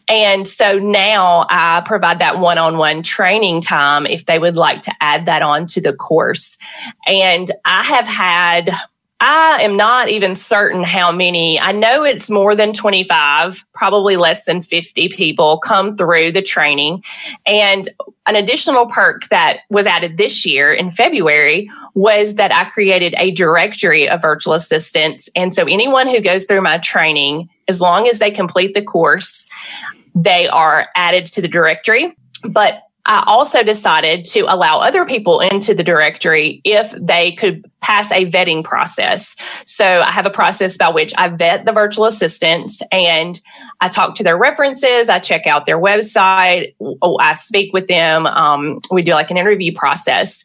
And 0.09 0.47
so 0.47 0.79
now 0.79 1.47
I 1.49 1.83
provide 1.85 2.19
that 2.21 2.39
one 2.39 2.59
on 2.59 2.79
one 2.79 3.03
training 3.03 3.61
time 3.61 4.07
if 4.07 4.27
they 4.27 4.39
would 4.39 4.57
like 4.57 4.83
to 4.83 4.93
add 5.01 5.27
that 5.27 5.43
on 5.43 5.67
to 5.69 5.81
the 5.81 5.93
course. 5.93 6.59
And 7.07 7.49
I 7.65 7.83
have 7.85 8.07
had 8.07 8.75
I 9.27 9.63
am 9.63 9.79
not 9.79 10.11
even 10.11 10.35
certain 10.35 10.85
how 10.85 11.11
many. 11.11 11.59
I 11.59 11.73
know 11.73 12.05
it's 12.05 12.29
more 12.29 12.55
than 12.55 12.75
25, 12.75 13.65
probably 13.73 14.19
less 14.19 14.45
than 14.45 14.61
50 14.61 15.09
people 15.09 15.57
come 15.61 15.97
through 15.97 16.33
the 16.33 16.43
training. 16.43 17.03
And 17.47 17.89
an 18.27 18.37
additional 18.37 18.85
perk 18.85 19.29
that 19.29 19.61
was 19.71 19.87
added 19.87 20.19
this 20.19 20.45
year 20.45 20.75
in 20.75 20.91
February 20.91 21.71
was 21.95 22.35
that 22.35 22.53
I 22.53 22.67
created 22.67 23.15
a 23.17 23.31
directory 23.31 24.07
of 24.07 24.21
virtual 24.21 24.53
assistants. 24.53 25.31
And 25.35 25.55
so 25.55 25.65
anyone 25.65 26.07
who 26.07 26.21
goes 26.21 26.45
through 26.45 26.61
my 26.61 26.77
training, 26.77 27.49
as 27.67 27.81
long 27.81 28.07
as 28.07 28.19
they 28.19 28.31
complete 28.31 28.75
the 28.75 28.83
course, 28.83 29.49
they 30.15 30.49
are 30.49 30.89
added 30.95 31.25
to 31.29 31.41
the 31.41 31.49
directory. 31.49 32.15
But 32.47 32.83
I 33.07 33.23
also 33.27 33.63
decided 33.63 34.25
to 34.27 34.41
allow 34.41 34.79
other 34.79 35.05
people 35.05 35.41
into 35.41 35.75
the 35.75 35.83
directory 35.83 36.63
if 36.65 36.95
they 36.99 37.33
could 37.33 37.71
pass 37.83 38.11
a 38.11 38.25
vetting 38.31 38.65
process. 38.65 39.37
So 39.67 39.85
I 39.85 40.11
have 40.11 40.25
a 40.25 40.31
process 40.31 40.79
by 40.79 40.89
which 40.89 41.13
I 41.19 41.29
vet 41.29 41.67
the 41.67 41.73
virtual 41.73 42.07
assistants 42.07 42.81
and 42.91 43.39
I 43.83 43.89
talk 43.89 44.15
to 44.17 44.25
their 44.25 44.39
references. 44.39 45.11
I 45.11 45.19
check 45.19 45.47
out 45.47 45.67
their 45.67 45.79
website. 45.79 46.75
I 47.21 47.35
speak 47.35 47.75
with 47.75 47.89
them. 47.89 48.27
Um, 48.27 48.81
we 48.91 49.03
do 49.03 49.13
like 49.13 49.31
an 49.31 49.37
interview 49.37 49.75
process 49.75 50.43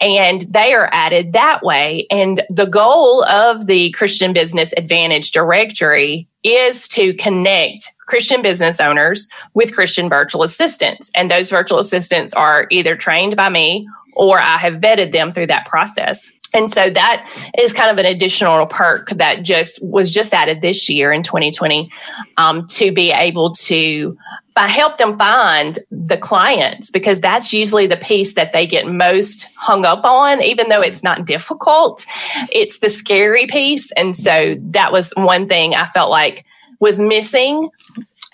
and 0.00 0.40
they 0.42 0.72
are 0.72 0.90
added 0.92 1.32
that 1.34 1.62
way. 1.62 2.08
And 2.10 2.42
the 2.50 2.66
goal 2.66 3.22
of 3.24 3.66
the 3.66 3.92
Christian 3.92 4.32
Business 4.32 4.74
Advantage 4.76 5.30
directory 5.30 6.28
is 6.42 6.88
to 6.88 7.14
connect 7.14 7.92
Christian 8.10 8.42
business 8.42 8.80
owners 8.80 9.30
with 9.54 9.72
Christian 9.72 10.08
virtual 10.08 10.42
assistants. 10.42 11.12
And 11.14 11.30
those 11.30 11.48
virtual 11.48 11.78
assistants 11.78 12.34
are 12.34 12.66
either 12.70 12.96
trained 12.96 13.36
by 13.36 13.48
me 13.48 13.88
or 14.14 14.40
I 14.40 14.58
have 14.58 14.74
vetted 14.74 15.12
them 15.12 15.32
through 15.32 15.46
that 15.46 15.66
process. 15.66 16.32
And 16.52 16.68
so 16.68 16.90
that 16.90 17.30
is 17.56 17.72
kind 17.72 17.90
of 17.90 17.98
an 18.04 18.12
additional 18.12 18.66
perk 18.66 19.10
that 19.10 19.44
just 19.44 19.78
was 19.86 20.10
just 20.10 20.34
added 20.34 20.60
this 20.60 20.90
year 20.90 21.12
in 21.12 21.22
2020 21.22 21.88
um, 22.36 22.66
to 22.66 22.90
be 22.90 23.12
able 23.12 23.52
to 23.52 24.18
I 24.56 24.68
help 24.68 24.98
them 24.98 25.16
find 25.16 25.78
the 25.90 26.18
clients 26.18 26.90
because 26.90 27.18
that's 27.18 27.50
usually 27.50 27.86
the 27.86 27.96
piece 27.96 28.34
that 28.34 28.52
they 28.52 28.66
get 28.66 28.86
most 28.86 29.46
hung 29.56 29.86
up 29.86 30.04
on, 30.04 30.42
even 30.42 30.68
though 30.68 30.82
it's 30.82 31.02
not 31.02 31.24
difficult. 31.24 32.04
It's 32.52 32.80
the 32.80 32.90
scary 32.90 33.46
piece. 33.46 33.90
And 33.92 34.14
so 34.14 34.56
that 34.60 34.92
was 34.92 35.14
one 35.16 35.48
thing 35.48 35.74
I 35.74 35.86
felt 35.86 36.10
like 36.10 36.44
was 36.80 36.98
missing. 36.98 37.70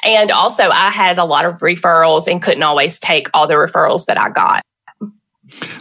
And 0.02 0.30
also, 0.30 0.70
I 0.70 0.90
had 0.90 1.18
a 1.18 1.24
lot 1.24 1.44
of 1.44 1.58
referrals 1.58 2.28
and 2.28 2.40
couldn't 2.40 2.62
always 2.62 3.00
take 3.00 3.28
all 3.34 3.46
the 3.46 3.54
referrals 3.54 4.06
that 4.06 4.18
I 4.18 4.30
got. 4.30 4.62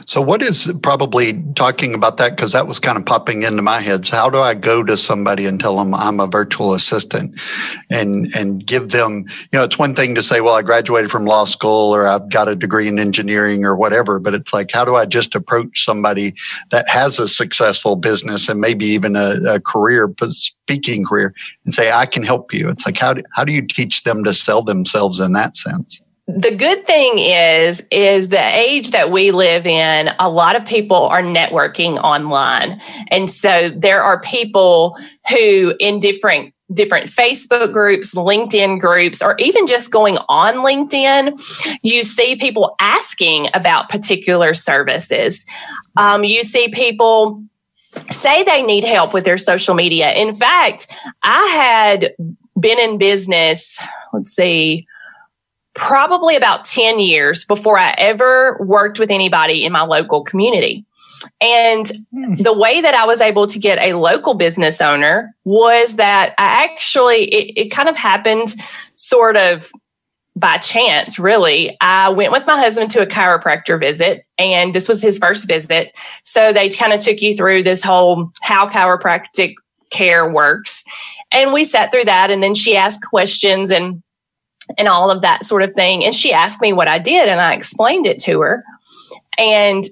So, 0.06 0.22
what 0.22 0.42
is 0.42 0.72
probably 0.84 1.44
talking 1.56 1.94
about 1.94 2.18
that? 2.18 2.36
Because 2.36 2.52
that 2.54 2.68
was 2.68 2.80
kind 2.80 2.98
of 2.98 3.06
popping 3.06 3.44
into 3.44 3.62
my 3.62 3.82
head. 3.82 4.06
So, 4.06 4.16
how 4.16 4.30
do 4.30 4.40
I 4.40 4.54
go 4.54 4.84
to 4.84 4.96
somebody 4.96 5.46
and 5.46 5.60
tell 5.60 5.78
them 5.78 5.94
I'm 5.94 6.20
a 6.20 6.28
virtual 6.28 6.74
assistant, 6.74 7.40
and 7.90 8.28
and 8.36 8.66
give 8.66 8.92
them, 8.92 9.26
you 9.52 9.60
know, 9.60 9.64
it's 9.64 9.80
one 9.80 9.96
thing 9.96 10.16
to 10.16 10.24
say, 10.24 10.42
well, 10.42 10.56
I 10.56 10.62
graduated 10.62 11.12
from 11.12 11.26
law 11.26 11.46
school 11.46 11.94
or 11.94 12.08
I've 12.08 12.30
got 12.30 12.48
a 12.48 12.56
degree 12.56 12.88
in 12.88 13.00
engineering 13.00 13.66
or 13.66 13.76
whatever, 13.76 14.20
but 14.20 14.34
it's 14.34 14.54
like, 14.54 14.72
how 14.72 14.86
do 14.86 14.96
I 14.96 15.06
just 15.06 15.36
approach 15.36 15.84
somebody 15.84 16.34
that 16.72 16.88
has 16.88 17.20
a 17.20 17.28
successful 17.28 17.96
business 17.96 18.48
and 18.48 18.62
maybe 18.62 18.86
even 18.86 19.16
a, 19.16 19.56
a 19.56 19.60
career, 19.60 20.14
speaking 20.28 21.06
career, 21.06 21.34
and 21.66 21.74
say, 21.74 21.92
I 21.92 22.06
can 22.06 22.24
help 22.24 22.54
you? 22.54 22.70
It's 22.70 22.86
like, 22.86 22.98
how 22.98 23.14
do, 23.14 23.24
how 23.34 23.44
do 23.44 23.52
you 23.52 23.62
teach 23.62 24.04
them 24.04 24.24
to 24.24 24.34
sell 24.34 24.62
themselves 24.62 25.20
in 25.20 25.34
that 25.34 25.58
sense? 25.58 26.02
The 26.28 26.56
good 26.56 26.88
thing 26.88 27.20
is 27.20 27.86
is 27.92 28.30
the 28.30 28.58
age 28.58 28.92
that 28.92 29.12
we 29.12 29.30
live 29.30 29.68
in 29.68 30.10
a 30.18 30.28
lot 30.28 30.56
of 30.56 30.66
people 30.66 31.04
are 31.04 31.22
networking 31.22 31.98
online 31.98 32.82
and 33.12 33.30
so 33.30 33.70
there 33.70 34.02
are 34.02 34.20
people 34.22 34.98
who 35.30 35.76
in 35.80 36.00
different 36.00 36.52
different 36.74 37.10
Facebook 37.10 37.72
groups, 37.72 38.16
LinkedIn 38.16 38.80
groups, 38.80 39.22
or 39.22 39.36
even 39.38 39.68
just 39.68 39.92
going 39.92 40.18
on 40.28 40.56
LinkedIn, 40.56 41.40
you 41.84 42.04
see 42.04 42.36
people 42.36 42.76
asking 42.80 43.50
about 43.54 43.90
particular 43.90 44.54
services. 44.54 45.46
Um, 45.96 46.24
you 46.24 46.44
see 46.44 46.70
people 46.70 47.44
say 48.10 48.44
they 48.44 48.64
need 48.64 48.84
help 48.84 49.14
with 49.14 49.26
their 49.26 49.38
social 49.38 49.76
media. 49.76 50.12
In 50.14 50.36
fact, 50.36 50.88
I 51.24 51.46
had 51.48 52.16
been 52.60 52.80
in 52.80 52.98
business, 52.98 53.80
let's 54.12 54.32
see, 54.32 54.88
probably 55.76 56.36
about 56.36 56.66
10 56.66 57.00
years 57.00 57.46
before 57.46 57.78
I 57.78 57.92
ever 57.98 58.58
worked 58.62 58.98
with 58.98 59.12
anybody 59.12 59.66
in 59.66 59.72
my 59.72 59.84
local 59.84 60.24
community. 60.24 60.86
And 61.42 61.90
hmm. 62.12 62.34
the 62.34 62.58
way 62.58 62.82
that 62.82 62.96
I 62.96 63.06
was 63.06 63.22
able 63.22 63.48
to 63.48 63.60
get 63.60 63.78
a 63.80 63.94
local 63.94 64.34
business 64.34 64.82
owner 64.82 65.36
was 65.44 65.98
that 65.98 66.34
I 66.38 66.64
actually, 66.64 67.26
it, 67.26 67.66
it 67.66 67.70
kind 67.70 67.90
of 67.90 67.98
happened 67.98 68.56
sort 68.96 69.38
of 69.38 69.72
by 70.36 70.58
chance, 70.58 71.18
really. 71.18 71.78
I 71.80 72.10
went 72.10 72.32
with 72.32 72.46
my 72.46 72.60
husband 72.60 72.92
to 72.92 73.02
a 73.02 73.08
chiropractor 73.08 73.80
visit, 73.80 74.26
and 74.38 74.74
this 74.74 74.90
was 74.90 75.02
his 75.02 75.18
first 75.18 75.48
visit. 75.48 75.94
So 76.24 76.52
they 76.52 76.70
kind 76.70 76.92
of 76.92 77.00
took 77.00 77.22
you 77.22 77.36
through 77.36 77.64
this 77.64 77.84
whole 77.84 78.32
how 78.42 78.68
chiropractic 78.68 79.56
care 79.92 80.30
works. 80.30 80.84
And 81.32 81.54
we 81.54 81.64
sat 81.64 81.92
through 81.92 82.06
that, 82.06 82.32
and 82.32 82.44
then 82.44 82.54
she 82.54 82.76
asked 82.76 83.02
questions, 83.10 83.72
and 83.72 84.04
and 84.78 84.88
all 84.88 85.12
of 85.12 85.22
that 85.22 85.46
sort 85.46 85.62
of 85.62 85.74
thing. 85.74 86.04
And 86.04 86.16
she 86.16 86.34
asked 86.34 86.62
me 86.62 86.74
what 86.74 86.88
I 86.88 87.00
did 87.00 87.30
and 87.30 87.40
I 87.40 87.54
explained 87.54 88.06
it 88.06 88.20
to 88.20 88.42
her. 88.42 88.64
And 89.38 89.84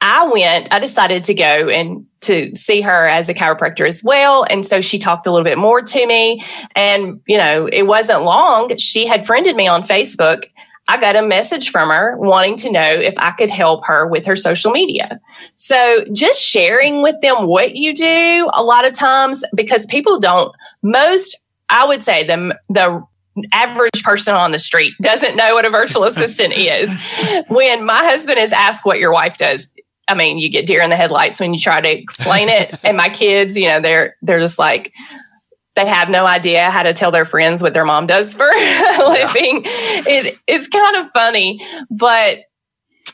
I 0.00 0.26
went, 0.26 0.72
I 0.72 0.78
decided 0.78 1.24
to 1.24 1.34
go 1.34 1.68
and 1.68 2.06
to 2.22 2.54
see 2.54 2.80
her 2.82 3.06
as 3.06 3.28
a 3.28 3.34
chiropractor 3.34 3.86
as 3.86 4.02
well. 4.02 4.44
And 4.48 4.66
so 4.66 4.80
she 4.80 4.98
talked 4.98 5.26
a 5.26 5.30
little 5.30 5.44
bit 5.44 5.58
more 5.58 5.82
to 5.82 6.06
me. 6.06 6.44
And, 6.74 7.20
you 7.26 7.38
know, 7.38 7.66
it 7.66 7.82
wasn't 7.82 8.22
long. 8.22 8.76
She 8.76 9.06
had 9.06 9.26
friended 9.26 9.56
me 9.56 9.68
on 9.68 9.82
Facebook. 9.82 10.44
I 10.88 11.00
got 11.00 11.16
a 11.16 11.22
message 11.22 11.70
from 11.70 11.88
her 11.90 12.16
wanting 12.18 12.56
to 12.58 12.72
know 12.72 12.90
if 12.90 13.14
I 13.18 13.30
could 13.32 13.50
help 13.50 13.86
her 13.86 14.06
with 14.06 14.26
her 14.26 14.36
social 14.36 14.72
media. 14.72 15.20
So 15.54 16.04
just 16.12 16.42
sharing 16.42 17.02
with 17.02 17.20
them 17.20 17.46
what 17.46 17.76
you 17.76 17.94
do 17.94 18.50
a 18.52 18.62
lot 18.62 18.84
of 18.86 18.92
times 18.92 19.44
because 19.54 19.86
people 19.86 20.18
don't, 20.18 20.52
most, 20.82 21.40
I 21.68 21.86
would 21.86 22.02
say 22.02 22.26
the, 22.26 22.58
the 22.68 23.04
average 23.52 24.02
person 24.02 24.34
on 24.34 24.52
the 24.52 24.58
street 24.58 24.94
doesn't 25.00 25.36
know 25.36 25.54
what 25.54 25.64
a 25.64 25.70
virtual 25.70 26.04
assistant 26.04 26.54
is. 26.54 26.90
When 27.48 27.84
my 27.84 28.04
husband 28.04 28.38
is 28.38 28.52
asked 28.52 28.84
what 28.84 28.98
your 28.98 29.12
wife 29.12 29.38
does, 29.38 29.68
I 30.08 30.14
mean, 30.14 30.38
you 30.38 30.48
get 30.48 30.66
deer 30.66 30.82
in 30.82 30.90
the 30.90 30.96
headlights 30.96 31.38
when 31.38 31.54
you 31.54 31.60
try 31.60 31.80
to 31.80 31.88
explain 31.88 32.48
it. 32.48 32.74
and 32.84 32.96
my 32.96 33.08
kids, 33.08 33.56
you 33.56 33.68
know, 33.68 33.80
they're 33.80 34.16
they're 34.22 34.40
just 34.40 34.58
like 34.58 34.92
they 35.76 35.86
have 35.86 36.08
no 36.08 36.26
idea 36.26 36.70
how 36.70 36.82
to 36.82 36.92
tell 36.92 37.12
their 37.12 37.24
friends 37.24 37.62
what 37.62 37.74
their 37.74 37.84
mom 37.84 38.06
does 38.06 38.34
for 38.34 38.48
a 38.48 39.08
living. 39.08 39.62
It, 39.64 40.36
it's 40.46 40.68
kind 40.68 40.96
of 40.96 41.10
funny, 41.12 41.60
but 41.90 42.40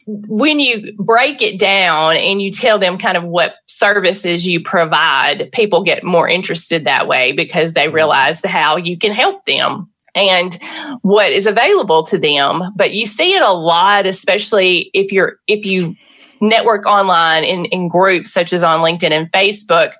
when 0.06 0.60
you 0.60 0.94
break 0.96 1.42
it 1.42 1.58
down 1.58 2.16
and 2.16 2.40
you 2.40 2.52
tell 2.52 2.78
them 2.78 2.96
kind 2.96 3.16
of 3.16 3.24
what 3.24 3.56
services 3.66 4.46
you 4.46 4.60
provide, 4.60 5.50
people 5.52 5.82
get 5.82 6.04
more 6.04 6.28
interested 6.28 6.84
that 6.84 7.08
way 7.08 7.32
because 7.32 7.72
they 7.72 7.86
mm-hmm. 7.86 7.96
realize 7.96 8.44
how 8.44 8.76
you 8.76 8.96
can 8.96 9.12
help 9.12 9.44
them 9.46 9.90
and 10.16 10.58
what 11.02 11.30
is 11.30 11.46
available 11.46 12.02
to 12.04 12.18
them. 12.18 12.62
But 12.74 12.94
you 12.94 13.06
see 13.06 13.34
it 13.34 13.42
a 13.42 13.52
lot, 13.52 14.06
especially 14.06 14.90
if 14.94 15.12
you're, 15.12 15.36
if 15.46 15.64
you 15.64 15.94
network 16.40 16.86
online 16.86 17.44
in, 17.44 17.66
in 17.66 17.88
groups 17.88 18.32
such 18.32 18.52
as 18.52 18.64
on 18.64 18.80
LinkedIn 18.80 19.10
and 19.10 19.30
Facebook 19.30 19.92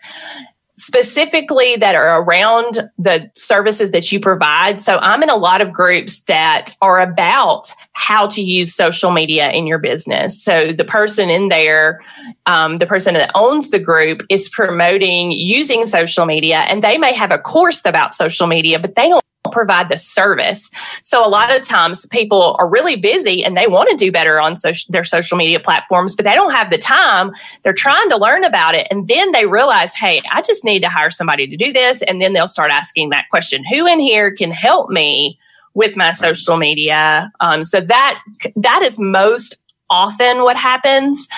specifically 0.79 1.77
that 1.77 1.95
are 1.95 2.23
around 2.23 2.91
the 2.99 3.31
services 3.35 3.93
that 3.93 4.13
you 4.13 4.21
provide. 4.21 4.83
So 4.83 4.99
I'm 4.99 5.23
in 5.23 5.31
a 5.31 5.37
lot 5.37 5.63
of 5.63 5.73
groups 5.73 6.21
that 6.25 6.75
are 6.83 7.01
about 7.01 7.73
how 7.93 8.27
to 8.29 8.43
use 8.43 8.75
social 8.75 9.11
media 9.11 9.51
in 9.51 9.67
your 9.67 9.79
business. 9.79 10.45
So 10.45 10.73
the 10.73 10.85
person 10.85 11.31
in 11.31 11.49
there, 11.49 12.05
um, 12.45 12.77
the 12.77 12.87
person 12.87 13.15
that 13.15 13.31
owns 13.35 13.71
the 13.71 13.79
group 13.79 14.23
is 14.29 14.51
promoting 14.51 15.33
using 15.33 15.87
social 15.87 16.27
media 16.27 16.59
and 16.59 16.85
they 16.85 16.99
may 16.99 17.15
have 17.15 17.31
a 17.31 17.39
course 17.39 17.87
about 17.87 18.13
social 18.13 18.47
media, 18.47 18.79
but 18.79 18.97
they 18.97 19.09
don't 19.09 19.25
provide 19.49 19.89
the 19.89 19.97
service. 19.97 20.71
So 21.03 21.27
a 21.27 21.29
lot 21.29 21.55
of 21.55 21.67
times 21.67 22.07
people 22.07 22.57
are 22.59 22.69
really 22.69 22.97
busy 22.97 23.45
and 23.45 23.57
they 23.57 23.67
want 23.67 23.89
to 23.91 23.97
do 23.97 24.13
better 24.13 24.41
on 24.41 24.57
social, 24.57 24.91
their 24.93 25.05
social 25.05 25.37
media 25.37 25.61
platforms, 25.61 26.15
but 26.15 26.25
they 26.25 26.35
don't 26.35 26.53
have 26.53 26.71
the 26.71 26.79
time. 26.79 27.33
They're 27.63 27.73
trying 27.73 28.09
to 28.11 28.17
learn 28.17 28.45
about 28.45 28.75
it. 28.75 28.87
And 28.91 29.09
then 29.09 29.33
they 29.33 29.47
realize, 29.47 29.95
Hey, 29.95 30.23
I 30.31 30.43
just 30.43 30.65
need 30.65 30.81
to 30.83 30.89
hire 30.89 31.11
somebody 31.11 31.47
to 31.47 31.57
do 31.57 31.73
this. 31.73 32.03
And 32.03 32.21
then 32.21 32.33
they'll 32.33 32.47
start 32.47 32.71
asking 32.71 33.11
that 33.11 33.29
question. 33.31 33.65
Who 33.65 33.87
in 33.87 34.01
here 34.01 34.33
can 34.33 34.51
help 34.51 34.91
me 34.91 35.39
with 35.75 35.97
my 35.97 36.13
social 36.13 36.57
media? 36.57 37.31
Um, 37.41 37.65
so 37.65 37.81
that, 37.81 38.23
that 38.57 38.83
is 38.83 38.99
most 38.99 39.61
often 39.91 40.43
what 40.43 40.57
happens. 40.57 41.29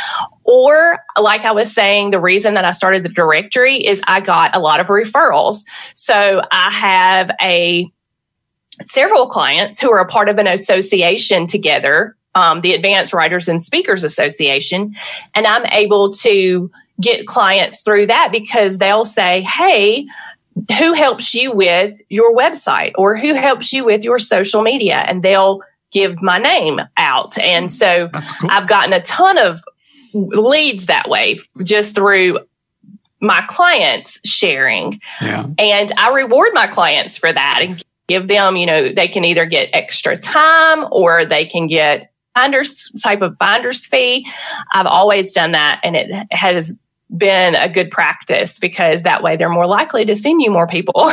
Or, 0.45 0.99
like 1.21 1.43
I 1.43 1.53
was 1.53 1.73
saying, 1.73 2.11
the 2.11 2.21
reason 2.21 2.55
that 2.55 2.65
I 2.65 2.71
started 2.71 3.03
the 3.03 3.11
directory 3.11 3.77
is 3.77 4.03
I 4.07 4.21
got 4.21 4.57
a 4.57 4.59
lot 4.59 4.81
of 4.81 4.87
referrals. 4.87 5.65
So 5.95 6.43
I 6.51 6.71
have 6.71 7.31
a 7.41 7.91
several 8.83 9.29
clients 9.29 9.81
who 9.81 9.91
are 9.91 10.01
a 10.01 10.07
part 10.07 10.29
of 10.29 10.39
an 10.39 10.47
association 10.47 11.47
together, 11.47 12.17
um, 12.35 12.61
the 12.61 12.75
Advanced 12.75 13.13
Writers 13.13 13.49
and 13.49 13.63
Speakers 13.63 14.05
Association, 14.05 14.95
and 15.35 15.47
I'm 15.47 15.67
able 15.67 16.11
to 16.13 16.71
get 17.01 17.27
clients 17.27 17.83
through 17.83 18.07
that 18.07 18.31
because 18.33 18.79
they'll 18.79 19.05
say, 19.05 19.43
Hey, 19.43 20.07
who 20.79 20.93
helps 20.93 21.35
you 21.35 21.53
with 21.53 21.95
your 22.09 22.35
website 22.35 22.93
or 22.97 23.17
who 23.17 23.35
helps 23.35 23.73
you 23.73 23.85
with 23.85 24.03
your 24.03 24.19
social 24.19 24.63
media? 24.63 24.97
And 24.97 25.23
they'll 25.23 25.61
give 25.93 26.21
my 26.21 26.39
name 26.39 26.81
out. 26.97 27.39
And 27.39 27.71
so 27.71 28.09
cool. 28.09 28.51
I've 28.51 28.69
gotten 28.69 28.93
a 28.93 29.01
ton 29.03 29.39
of 29.39 29.63
leads 30.13 30.87
that 30.87 31.09
way 31.09 31.39
just 31.63 31.95
through 31.95 32.41
my 33.21 33.43
clients 33.49 34.21
sharing. 34.29 35.01
Yeah. 35.21 35.47
And 35.59 35.93
I 35.97 36.13
reward 36.13 36.51
my 36.55 36.67
clients 36.67 37.19
for 37.19 37.33
that 37.33 37.61
and 37.63 37.83
give 38.09 38.27
them, 38.27 38.57
you 38.57 38.67
know, 38.67 38.93
they 38.93 39.07
can 39.07 39.25
either 39.25 39.47
get 39.47 39.69
extra 39.73 40.17
time 40.17 40.87
or 40.91 41.25
they 41.25 41.45
can 41.45 41.67
get 41.67 42.11
finder's 42.35 42.91
type 43.03 43.23
of 43.23 43.37
finder's 43.39 43.87
fee. 43.87 44.27
I've 44.73 44.87
always 44.87 45.35
done 45.35 45.53
that 45.53 45.81
and 45.85 45.95
it 45.95 46.27
has 46.33 46.83
been 47.17 47.55
a 47.55 47.69
good 47.69 47.91
practice 47.91 48.59
because 48.59 49.03
that 49.03 49.23
way 49.23 49.37
they're 49.37 49.49
more 49.49 49.67
likely 49.67 50.05
to 50.05 50.17
send 50.17 50.43
you 50.43 50.51
more 50.51 50.67
people. 50.67 50.93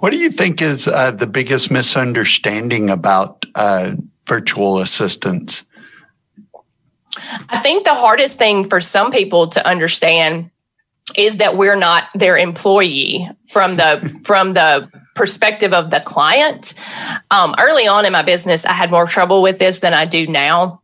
what 0.00 0.10
do 0.10 0.16
you 0.16 0.30
think 0.30 0.60
is 0.60 0.86
uh, 0.86 1.10
the 1.10 1.26
biggest 1.26 1.70
misunderstanding 1.70 2.90
about 2.90 3.44
uh, 3.54 3.94
virtual 4.26 4.78
assistants? 4.78 5.64
I 7.48 7.60
think 7.60 7.84
the 7.84 7.94
hardest 7.94 8.38
thing 8.38 8.68
for 8.68 8.80
some 8.80 9.10
people 9.10 9.48
to 9.48 9.66
understand 9.66 10.50
is 11.16 11.38
that 11.38 11.56
we're 11.56 11.76
not 11.76 12.08
their 12.14 12.36
employee 12.36 13.28
from 13.50 13.76
the 13.76 14.20
from 14.24 14.54
the 14.54 14.88
perspective 15.18 15.74
of 15.74 15.90
the 15.90 16.00
client. 16.00 16.72
Um, 17.30 17.54
early 17.58 17.86
on 17.86 18.06
in 18.06 18.12
my 18.12 18.22
business, 18.22 18.64
I 18.64 18.72
had 18.72 18.90
more 18.90 19.06
trouble 19.06 19.42
with 19.42 19.58
this 19.58 19.80
than 19.80 19.92
I 19.92 20.06
do 20.06 20.26
now 20.26 20.80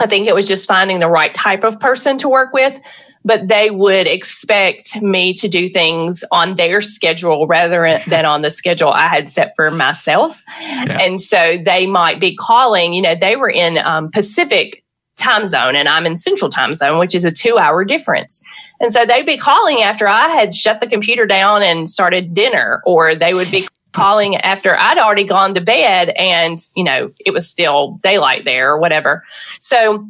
I 0.00 0.06
think 0.06 0.26
it 0.26 0.34
was 0.34 0.46
just 0.46 0.66
finding 0.66 0.98
the 0.98 1.08
right 1.08 1.32
type 1.32 1.64
of 1.64 1.78
person 1.78 2.18
to 2.18 2.28
work 2.28 2.52
with, 2.52 2.80
but 3.24 3.48
they 3.48 3.70
would 3.70 4.06
expect 4.06 5.00
me 5.00 5.32
to 5.34 5.48
do 5.48 5.68
things 5.68 6.24
on 6.32 6.56
their 6.56 6.82
schedule 6.82 7.46
rather 7.46 7.98
than 8.08 8.24
on 8.24 8.42
the 8.42 8.50
schedule 8.50 8.90
I 8.90 9.08
had 9.08 9.30
set 9.30 9.52
for 9.56 9.70
myself. 9.70 10.42
Yeah. 10.60 10.98
And 11.00 11.20
so 11.20 11.58
they 11.64 11.86
might 11.86 12.20
be 12.20 12.34
calling, 12.34 12.92
you 12.92 13.02
know, 13.02 13.14
they 13.14 13.36
were 13.36 13.50
in 13.50 13.78
um, 13.78 14.10
Pacific 14.10 14.83
time 15.16 15.44
zone 15.44 15.76
and 15.76 15.88
I'm 15.88 16.06
in 16.06 16.16
central 16.16 16.50
time 16.50 16.74
zone, 16.74 16.98
which 16.98 17.14
is 17.14 17.24
a 17.24 17.32
two 17.32 17.58
hour 17.58 17.84
difference. 17.84 18.42
And 18.80 18.92
so 18.92 19.06
they'd 19.06 19.26
be 19.26 19.36
calling 19.36 19.82
after 19.82 20.08
I 20.08 20.28
had 20.28 20.54
shut 20.54 20.80
the 20.80 20.86
computer 20.86 21.26
down 21.26 21.62
and 21.62 21.88
started 21.88 22.34
dinner, 22.34 22.82
or 22.84 23.14
they 23.14 23.34
would 23.34 23.50
be 23.50 23.66
calling 23.92 24.36
after 24.36 24.76
I'd 24.76 24.98
already 24.98 25.24
gone 25.24 25.54
to 25.54 25.60
bed 25.60 26.10
and, 26.10 26.58
you 26.74 26.82
know, 26.82 27.12
it 27.24 27.30
was 27.30 27.48
still 27.48 28.00
daylight 28.02 28.44
there 28.44 28.72
or 28.72 28.78
whatever. 28.78 29.22
So 29.60 30.06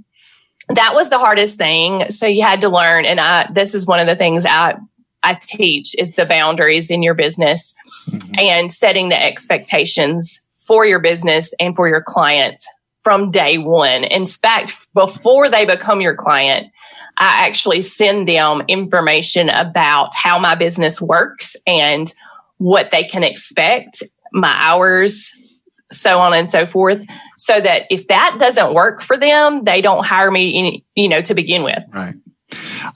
that 0.70 0.92
was 0.94 1.10
the 1.10 1.18
hardest 1.18 1.58
thing. 1.58 2.08
So 2.10 2.26
you 2.26 2.42
had 2.42 2.62
to 2.62 2.70
learn. 2.70 3.04
And 3.04 3.20
I, 3.20 3.50
this 3.52 3.74
is 3.74 3.86
one 3.86 4.00
of 4.00 4.06
the 4.06 4.16
things 4.16 4.46
I, 4.46 4.76
I 5.22 5.34
teach 5.34 5.94
is 5.98 6.14
the 6.14 6.24
boundaries 6.24 6.90
in 6.90 7.02
your 7.02 7.12
business 7.12 7.74
mm-hmm. 8.08 8.38
and 8.38 8.72
setting 8.72 9.10
the 9.10 9.22
expectations 9.22 10.46
for 10.66 10.86
your 10.86 10.98
business 10.98 11.52
and 11.60 11.76
for 11.76 11.86
your 11.86 12.00
clients 12.00 12.66
from 13.04 13.30
day 13.30 13.58
one. 13.58 14.02
In 14.02 14.26
fact, 14.26 14.88
before 14.94 15.48
they 15.48 15.66
become 15.66 16.00
your 16.00 16.16
client, 16.16 16.72
I 17.16 17.46
actually 17.46 17.82
send 17.82 18.26
them 18.26 18.62
information 18.66 19.48
about 19.48 20.14
how 20.16 20.38
my 20.38 20.56
business 20.56 21.00
works 21.00 21.54
and 21.66 22.12
what 22.56 22.90
they 22.90 23.04
can 23.04 23.22
expect, 23.22 24.02
my 24.32 24.52
hours, 24.58 25.30
so 25.92 26.18
on 26.18 26.34
and 26.34 26.50
so 26.50 26.66
forth, 26.66 27.00
so 27.36 27.60
that 27.60 27.84
if 27.90 28.08
that 28.08 28.38
doesn't 28.40 28.74
work 28.74 29.00
for 29.00 29.16
them, 29.16 29.64
they 29.64 29.80
don't 29.80 30.04
hire 30.04 30.30
me, 30.30 30.58
any, 30.58 30.84
you 30.96 31.08
know, 31.08 31.20
to 31.20 31.34
begin 31.34 31.62
with. 31.62 31.82
Right. 31.92 32.14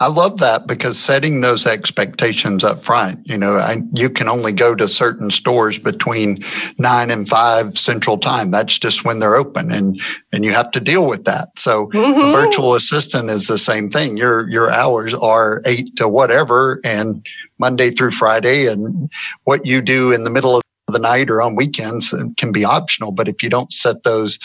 I 0.01 0.09
love 0.09 0.39
that 0.39 0.67
because 0.67 0.99
setting 0.99 1.41
those 1.41 1.67
expectations 1.67 2.63
up 2.63 2.85
front, 2.85 3.27
you 3.27 3.39
know, 3.39 3.57
I, 3.57 3.83
you 3.93 4.11
can 4.11 4.29
only 4.29 4.53
go 4.53 4.75
to 4.75 4.87
certain 4.87 5.31
stores 5.31 5.79
between 5.79 6.39
nine 6.79 7.11
and 7.11 7.29
five 7.29 7.79
central 7.79 8.19
time. 8.19 8.51
That's 8.51 8.79
just 8.79 9.05
when 9.05 9.19
they're 9.19 9.37
open 9.37 9.73
and, 9.73 10.01
and 10.33 10.45
you 10.45 10.53
have 10.53 10.71
to 10.73 10.81
deal 10.81 11.07
with 11.07 11.25
that. 11.25 11.49
So 11.59 11.87
mm-hmm. 11.89 12.21
a 12.21 12.33
virtual 12.33 12.75
assistant 12.75 13.31
is 13.31 13.47
the 13.47 13.59
same 13.59 13.89
thing. 13.89 14.17
Your, 14.17 14.49
your 14.49 14.71
hours 14.71 15.15
are 15.15 15.63
eight 15.65 15.97
to 15.97 16.09
whatever 16.09 16.81
and 16.85 17.27
Monday 17.59 17.91
through 17.91 18.13
Friday 18.13 18.67
and 18.67 19.11
what 19.45 19.67
you 19.67 19.81
do 19.81 20.13
in 20.13 20.25
the 20.25 20.31
middle 20.31 20.57
of 20.57 20.63
the 20.89 20.99
night 20.99 21.31
or 21.31 21.41
on 21.43 21.55
weekends 21.55 22.15
can 22.37 22.53
be 22.53 22.65
optional. 22.65 23.13
But 23.13 23.29
if 23.29 23.43
you 23.43 23.51
don't 23.51 23.73
set 23.73 24.03
those 24.03 24.39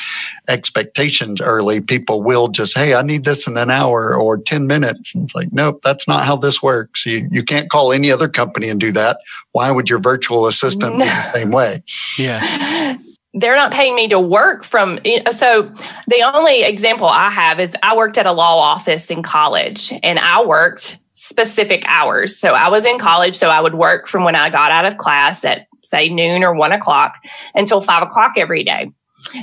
expectations 0.47 1.41
early, 1.41 1.81
people 1.81 2.21
will 2.21 2.47
just, 2.47 2.77
Hey, 2.77 2.95
I 2.95 3.01
need 3.01 3.23
this 3.23 3.47
in 3.47 3.57
an 3.57 3.69
hour 3.69 4.15
or 4.15 4.37
10 4.37 4.67
minutes. 4.67 5.15
And 5.15 5.23
it's 5.23 5.35
like, 5.35 5.51
nope, 5.51 5.81
that's 5.83 6.07
not 6.07 6.25
how 6.25 6.35
this 6.35 6.61
works. 6.61 7.05
You, 7.05 7.27
you 7.31 7.43
can't 7.43 7.69
call 7.69 7.91
any 7.91 8.11
other 8.11 8.27
company 8.27 8.69
and 8.69 8.79
do 8.79 8.91
that. 8.91 9.17
Why 9.51 9.71
would 9.71 9.89
your 9.89 9.99
virtual 9.99 10.47
assistant 10.47 10.97
no. 10.97 11.05
be 11.05 11.09
the 11.09 11.21
same 11.33 11.51
way? 11.51 11.83
Yeah. 12.17 12.97
They're 13.35 13.55
not 13.55 13.71
paying 13.71 13.95
me 13.95 14.07
to 14.09 14.19
work 14.19 14.63
from. 14.63 14.99
So 15.31 15.63
the 16.07 16.31
only 16.35 16.61
example 16.61 17.07
I 17.07 17.31
have 17.31 17.59
is 17.59 17.75
I 17.81 17.95
worked 17.95 18.19
at 18.19 18.27
a 18.27 18.31
law 18.31 18.59
office 18.59 19.09
in 19.09 19.23
college 19.23 19.91
and 20.03 20.19
I 20.19 20.43
worked 20.43 20.99
specific 21.15 21.83
hours. 21.87 22.37
So 22.37 22.53
I 22.53 22.69
was 22.69 22.85
in 22.85 22.99
college. 22.99 23.35
So 23.35 23.49
I 23.49 23.59
would 23.59 23.73
work 23.73 24.07
from 24.07 24.23
when 24.23 24.35
I 24.35 24.49
got 24.49 24.71
out 24.71 24.85
of 24.85 24.97
class 24.97 25.43
at 25.45 25.67
say 25.83 26.09
noon 26.09 26.43
or 26.43 26.53
one 26.53 26.71
o'clock 26.71 27.23
until 27.53 27.81
five 27.81 28.03
o'clock 28.03 28.33
every 28.37 28.63
day. 28.63 28.91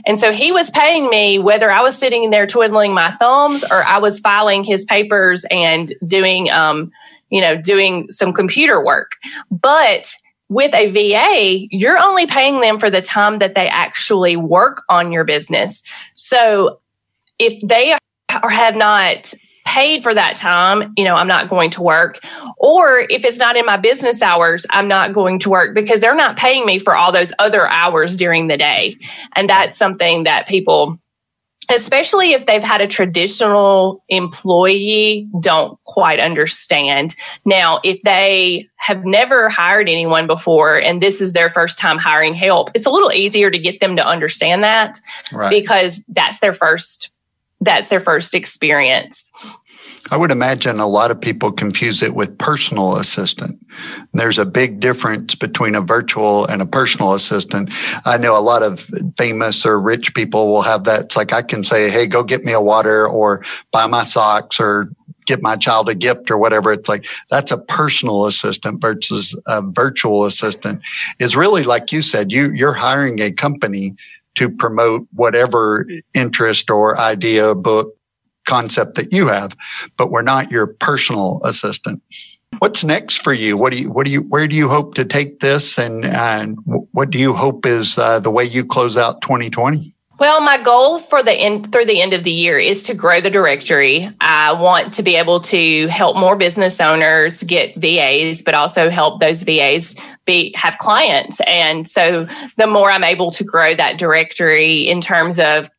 And 0.06 0.20
so 0.20 0.32
he 0.32 0.52
was 0.52 0.70
paying 0.70 1.08
me 1.08 1.38
whether 1.38 1.70
I 1.70 1.82
was 1.82 1.96
sitting 1.96 2.30
there 2.30 2.46
twiddling 2.46 2.92
my 2.92 3.12
thumbs 3.12 3.64
or 3.64 3.82
I 3.82 3.98
was 3.98 4.20
filing 4.20 4.64
his 4.64 4.84
papers 4.84 5.46
and 5.50 5.92
doing, 6.06 6.50
um, 6.50 6.90
you 7.30 7.40
know, 7.40 7.56
doing 7.56 8.10
some 8.10 8.32
computer 8.32 8.84
work. 8.84 9.12
But 9.50 10.12
with 10.48 10.74
a 10.74 10.90
VA, 10.90 11.66
you're 11.70 11.98
only 11.98 12.26
paying 12.26 12.60
them 12.60 12.78
for 12.78 12.90
the 12.90 13.00
time 13.00 13.38
that 13.38 13.54
they 13.54 13.68
actually 13.68 14.36
work 14.36 14.82
on 14.88 15.12
your 15.12 15.24
business. 15.24 15.84
So 16.14 16.80
if 17.38 17.66
they 17.66 17.92
are, 17.92 18.50
have 18.50 18.76
not 18.76 19.32
paid 19.70 20.02
for 20.02 20.12
that 20.12 20.36
time, 20.36 20.92
you 20.96 21.04
know, 21.04 21.14
I'm 21.14 21.28
not 21.28 21.48
going 21.48 21.70
to 21.70 21.82
work. 21.82 22.18
Or 22.56 23.06
if 23.08 23.24
it's 23.24 23.38
not 23.38 23.56
in 23.56 23.64
my 23.64 23.76
business 23.76 24.20
hours, 24.20 24.66
I'm 24.70 24.88
not 24.88 25.12
going 25.12 25.38
to 25.40 25.50
work 25.50 25.76
because 25.76 26.00
they're 26.00 26.14
not 26.14 26.36
paying 26.36 26.66
me 26.66 26.80
for 26.80 26.96
all 26.96 27.12
those 27.12 27.32
other 27.38 27.68
hours 27.68 28.16
during 28.16 28.48
the 28.48 28.56
day. 28.56 28.96
And 29.36 29.48
that's 29.48 29.78
something 29.78 30.24
that 30.24 30.48
people, 30.48 30.98
especially 31.72 32.32
if 32.32 32.46
they've 32.46 32.64
had 32.64 32.80
a 32.80 32.88
traditional 32.88 34.02
employee, 34.08 35.28
don't 35.40 35.78
quite 35.84 36.18
understand. 36.18 37.14
Now, 37.46 37.78
if 37.84 38.02
they 38.02 38.68
have 38.74 39.04
never 39.04 39.48
hired 39.48 39.88
anyone 39.88 40.26
before 40.26 40.80
and 40.80 41.00
this 41.00 41.20
is 41.20 41.32
their 41.32 41.48
first 41.48 41.78
time 41.78 41.98
hiring 41.98 42.34
help, 42.34 42.70
it's 42.74 42.86
a 42.86 42.90
little 42.90 43.12
easier 43.12 43.52
to 43.52 43.58
get 43.58 43.78
them 43.78 43.94
to 43.94 44.04
understand 44.04 44.64
that 44.64 44.98
right. 45.32 45.48
because 45.48 46.02
that's 46.08 46.40
their 46.40 46.54
first 46.54 47.12
that's 47.60 47.90
their 47.90 48.00
first 48.00 48.34
experience. 48.34 49.30
I 50.10 50.16
would 50.16 50.30
imagine 50.30 50.80
a 50.80 50.86
lot 50.86 51.10
of 51.10 51.20
people 51.20 51.52
confuse 51.52 52.02
it 52.02 52.14
with 52.14 52.38
personal 52.38 52.96
assistant. 52.96 53.64
There's 54.14 54.38
a 54.38 54.46
big 54.46 54.80
difference 54.80 55.34
between 55.34 55.74
a 55.74 55.80
virtual 55.80 56.46
and 56.46 56.62
a 56.62 56.66
personal 56.66 57.12
assistant. 57.12 57.72
I 58.06 58.16
know 58.16 58.36
a 58.36 58.40
lot 58.40 58.62
of 58.62 58.88
famous 59.18 59.66
or 59.66 59.78
rich 59.80 60.14
people 60.14 60.48
will 60.48 60.62
have 60.62 60.84
that. 60.84 61.04
It's 61.04 61.16
like 61.16 61.32
I 61.32 61.42
can 61.42 61.62
say, 61.62 61.90
Hey, 61.90 62.06
go 62.06 62.22
get 62.22 62.44
me 62.44 62.52
a 62.52 62.60
water 62.60 63.06
or 63.06 63.44
buy 63.72 63.86
my 63.86 64.04
socks 64.04 64.58
or 64.58 64.90
get 65.26 65.42
my 65.42 65.56
child 65.56 65.88
a 65.88 65.94
gift 65.94 66.30
or 66.30 66.38
whatever. 66.38 66.72
It's 66.72 66.88
like 66.88 67.06
that's 67.28 67.52
a 67.52 67.58
personal 67.58 68.26
assistant 68.26 68.80
versus 68.80 69.40
a 69.46 69.62
virtual 69.62 70.24
assistant 70.24 70.80
is 71.20 71.36
really 71.36 71.62
like 71.62 71.92
you 71.92 72.02
said, 72.02 72.32
you, 72.32 72.52
you're 72.52 72.72
hiring 72.72 73.20
a 73.20 73.30
company 73.30 73.94
to 74.36 74.48
promote 74.48 75.06
whatever 75.12 75.86
interest 76.14 76.70
or 76.70 76.98
idea, 76.98 77.54
book, 77.54 77.94
concept 78.46 78.94
that 78.96 79.12
you 79.12 79.28
have, 79.28 79.56
but 79.96 80.10
we're 80.10 80.22
not 80.22 80.50
your 80.50 80.66
personal 80.66 81.40
assistant. 81.44 82.02
What's 82.58 82.84
next 82.84 83.22
for 83.22 83.32
you? 83.32 83.56
What 83.56 83.72
do 83.72 83.78
you, 83.78 83.90
what 83.90 84.04
do 84.04 84.10
you, 84.10 84.22
where 84.22 84.48
do 84.48 84.56
you 84.56 84.68
hope 84.68 84.94
to 84.94 85.04
take 85.04 85.40
this? 85.40 85.78
And, 85.78 86.04
and 86.04 86.58
what 86.64 87.10
do 87.10 87.18
you 87.18 87.32
hope 87.32 87.64
is 87.64 87.96
uh, 87.96 88.20
the 88.20 88.30
way 88.30 88.44
you 88.44 88.64
close 88.64 88.96
out 88.96 89.22
2020? 89.22 89.94
Well, 90.20 90.42
my 90.42 90.62
goal 90.62 90.98
for 90.98 91.22
the 91.22 91.32
end 91.32 91.72
through 91.72 91.86
the 91.86 92.02
end 92.02 92.12
of 92.12 92.24
the 92.24 92.30
year 92.30 92.58
is 92.58 92.82
to 92.82 92.94
grow 92.94 93.22
the 93.22 93.30
directory. 93.30 94.06
I 94.20 94.52
want 94.52 94.92
to 94.94 95.02
be 95.02 95.16
able 95.16 95.40
to 95.40 95.86
help 95.86 96.14
more 96.14 96.36
business 96.36 96.78
owners 96.78 97.42
get 97.42 97.74
VAs, 97.76 98.42
but 98.42 98.52
also 98.52 98.90
help 98.90 99.20
those 99.20 99.44
VAs 99.44 99.96
be 100.26 100.52
have 100.56 100.76
clients. 100.76 101.40
And 101.46 101.88
so 101.88 102.28
the 102.58 102.66
more 102.66 102.90
I'm 102.90 103.02
able 103.02 103.30
to 103.30 103.44
grow 103.44 103.74
that 103.74 103.98
directory 103.98 104.86
in 104.86 105.00
terms 105.00 105.40
of 105.40 105.70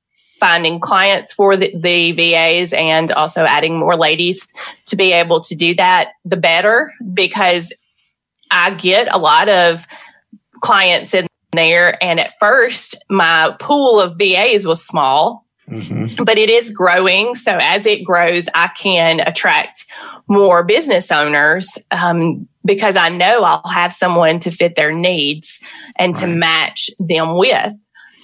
finding 0.41 0.79
clients 0.79 1.31
for 1.31 1.55
the, 1.55 1.71
the 1.77 2.11
VAs 2.11 2.73
and 2.73 3.11
also 3.13 3.45
adding 3.45 3.77
more 3.77 3.95
ladies 3.95 4.45
to 4.87 4.97
be 4.97 5.13
able 5.13 5.39
to 5.39 5.55
do 5.55 5.73
that, 5.75 6.09
the 6.25 6.35
better 6.35 6.93
because 7.13 7.71
I 8.49 8.71
get 8.71 9.07
a 9.13 9.17
lot 9.17 9.47
of 9.47 9.87
clients 10.61 11.13
in 11.13 11.27
there. 11.53 12.03
And 12.03 12.19
at 12.19 12.33
first, 12.39 12.95
my 13.09 13.55
pool 13.59 14.01
of 14.01 14.17
VAs 14.17 14.65
was 14.65 14.83
small, 14.83 15.45
mm-hmm. 15.69 16.23
but 16.23 16.37
it 16.37 16.49
is 16.49 16.71
growing. 16.71 17.35
So 17.35 17.57
as 17.61 17.85
it 17.85 18.03
grows, 18.03 18.47
I 18.53 18.69
can 18.69 19.19
attract 19.19 19.85
more 20.27 20.63
business 20.63 21.11
owners 21.11 21.77
um, 21.91 22.47
because 22.65 22.95
I 22.95 23.09
know 23.09 23.43
I'll 23.43 23.71
have 23.71 23.93
someone 23.93 24.39
to 24.41 24.51
fit 24.51 24.75
their 24.75 24.91
needs 24.91 25.63
and 25.97 26.15
right. 26.15 26.21
to 26.21 26.27
match 26.27 26.89
them 26.99 27.37
with. 27.37 27.73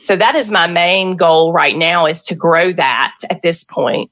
So 0.07 0.15
that 0.15 0.35
is 0.35 0.51
my 0.51 0.67
main 0.67 1.17
goal 1.17 1.51
right 1.51 1.75
now 1.75 2.05
is 2.05 2.21
to 2.27 2.33
grow 2.33 2.71
that 2.71 3.15
at 3.29 3.41
this 3.41 3.65
point. 3.65 4.09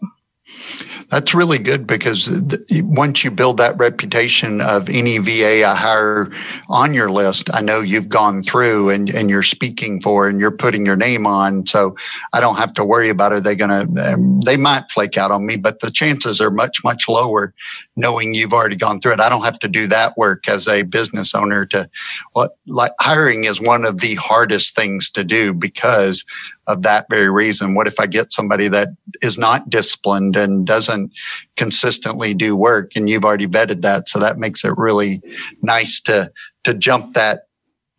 That's 1.10 1.34
really 1.34 1.60
good 1.60 1.86
because 1.86 2.44
once 2.74 3.24
you 3.24 3.32
build 3.32 3.58
that 3.58 3.78
reputation 3.78 4.60
of 4.62 4.90
any 4.90 5.18
VA 5.20 5.64
I 5.66 5.76
hire 5.76 6.32
on 6.70 6.94
your 6.94 7.10
list, 7.10 7.50
I 7.54 7.62
know 7.62 7.82
you've 7.82 8.10
gone 8.10 8.42
through 8.44 8.90
and, 8.90 9.10
and 9.10 9.30
you're 9.30 9.44
speaking 9.44 10.02
for 10.02 10.28
and 10.28 10.40
you're 10.40 10.52
putting 10.52 10.86
your 10.86 10.96
name 10.96 11.28
on. 11.28 11.68
So 11.68 11.96
I 12.34 12.42
don't 12.42 12.58
have 12.58 12.74
to 12.74 12.84
worry 12.84 13.10
about 13.10 13.34
are 13.34 13.40
they 13.40 13.56
going 13.56 13.70
to, 13.70 14.14
um, 14.14 14.42
they 14.42 14.58
might 14.58 14.92
flake 14.92 15.18
out 15.18 15.32
on 15.32 15.46
me, 15.46 15.58
but 15.58 15.80
the 15.80 15.92
chances 15.92 16.42
are 16.42 16.52
much, 16.52 16.84
much 16.84 17.08
lower 17.08 17.54
knowing 17.96 18.34
you've 18.34 18.54
already 18.54 18.76
gone 18.76 19.00
through 19.00 19.14
it. 19.14 19.20
I 19.20 19.30
don't 19.30 19.44
have 19.44 19.60
to 19.60 19.68
do 19.68 19.88
that 19.88 20.18
work 20.18 20.48
as 20.50 20.68
a 20.68 20.84
business 20.84 21.34
owner 21.34 21.66
to 21.68 21.90
what 22.34 22.58
like 22.68 22.92
hiring 23.00 23.46
is 23.46 23.62
one 23.62 23.86
of 23.86 24.02
the 24.02 24.16
hardest 24.16 24.76
things 24.76 25.10
to 25.12 25.24
do 25.24 25.54
because 25.54 26.26
of 26.68 26.82
that 26.84 27.06
very 27.10 27.30
reason. 27.30 27.76
What 27.76 27.88
if 27.88 28.00
I 28.00 28.06
get 28.06 28.34
somebody 28.34 28.68
that 28.70 28.90
is 29.22 29.38
not 29.38 29.70
disciplined 29.70 30.36
and 30.36 30.66
doesn't 30.66 31.12
consistently 31.56 32.34
do 32.34 32.56
work 32.56 32.92
and 32.96 33.10
you've 33.10 33.26
already 33.26 33.48
vetted 33.48 33.82
that. 33.82 34.10
So 34.10 34.20
that 34.20 34.38
makes 34.38 34.66
it 34.66 34.78
really 34.78 35.22
nice 35.62 36.00
to, 36.02 36.32
to 36.64 36.74
jump 36.74 37.14
that 37.14 37.48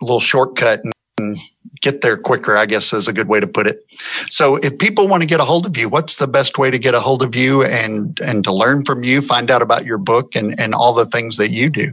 little 0.01 0.21
shortcut 0.21 0.83
and 0.85 1.39
get 1.81 2.01
there 2.01 2.17
quicker, 2.17 2.57
I 2.57 2.67
guess 2.67 2.93
is 2.93 3.09
a 3.09 3.13
good 3.13 3.29
way 3.29 3.41
to 3.41 3.47
put 3.47 3.67
it. 3.67 3.85
So 4.29 4.57
if 4.57 4.79
people 4.79 5.09
want 5.09 5.23
to 5.23 5.27
get 5.27 5.41
a 5.41 5.45
hold 5.45 5.67
of 5.67 5.77
you, 5.77 5.89
what's 5.89 6.17
the 6.17 6.27
best 6.27 6.59
way 6.59 6.71
to 6.71 6.79
get 6.79 6.95
a 6.95 7.01
hold 7.01 7.23
of 7.23 7.35
you 7.35 7.63
and, 7.63 8.19
and 8.21 8.45
to 8.45 8.53
learn 8.53 8.85
from 8.85 9.05
you, 9.05 9.23
find 9.23 9.51
out 9.51 9.63
about 9.63 9.85
your 9.85 9.99
book 9.99 10.35
and, 10.35 10.59
and 10.59 10.75
all 10.75 10.93
the 10.93 11.07
things 11.07 11.37
that 11.37 11.51
you 11.51 11.71
do? 11.71 11.93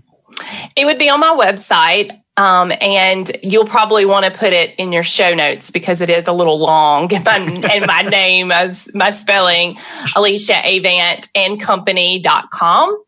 It 0.76 0.86
would 0.86 0.98
be 0.98 1.10
on 1.10 1.20
my 1.20 1.36
website. 1.36 2.23
Um, 2.36 2.72
and 2.82 3.32
you'll 3.43 3.67
probably 3.67 4.06
want 4.06 4.26
to 4.26 4.32
put 4.32 4.54
it 4.54 4.74
in 4.78 4.91
your 4.91 5.04
show 5.04 5.36
notes 5.36 5.69
because 5.69 6.02
it 6.02 6.10
is 6.10 6.28
a 6.28 6.34
little 6.34 6.60
long. 6.60 7.12
And 7.13 7.24
my, 7.26 7.69
and 7.72 7.86
my 7.86 8.02
name, 8.02 8.48
my 8.48 9.12
spelling, 9.12 9.76
Alyssa 10.15 10.62
Avant 10.65 11.28
and 11.36 11.60
company.com. 11.60 13.04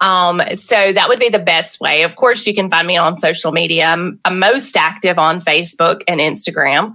Um, 0.00 0.42
so 0.54 0.92
that 0.92 1.08
would 1.08 1.20
be 1.20 1.28
the 1.28 1.38
best 1.38 1.80
way. 1.80 2.02
Of 2.02 2.16
course, 2.16 2.46
you 2.46 2.54
can 2.54 2.70
find 2.70 2.86
me 2.86 2.96
on 2.96 3.16
social 3.16 3.52
media. 3.52 3.86
I'm, 3.86 4.20
I'm 4.24 4.38
most 4.38 4.76
active 4.76 5.18
on 5.18 5.40
Facebook 5.40 6.02
and 6.08 6.20
Instagram 6.20 6.92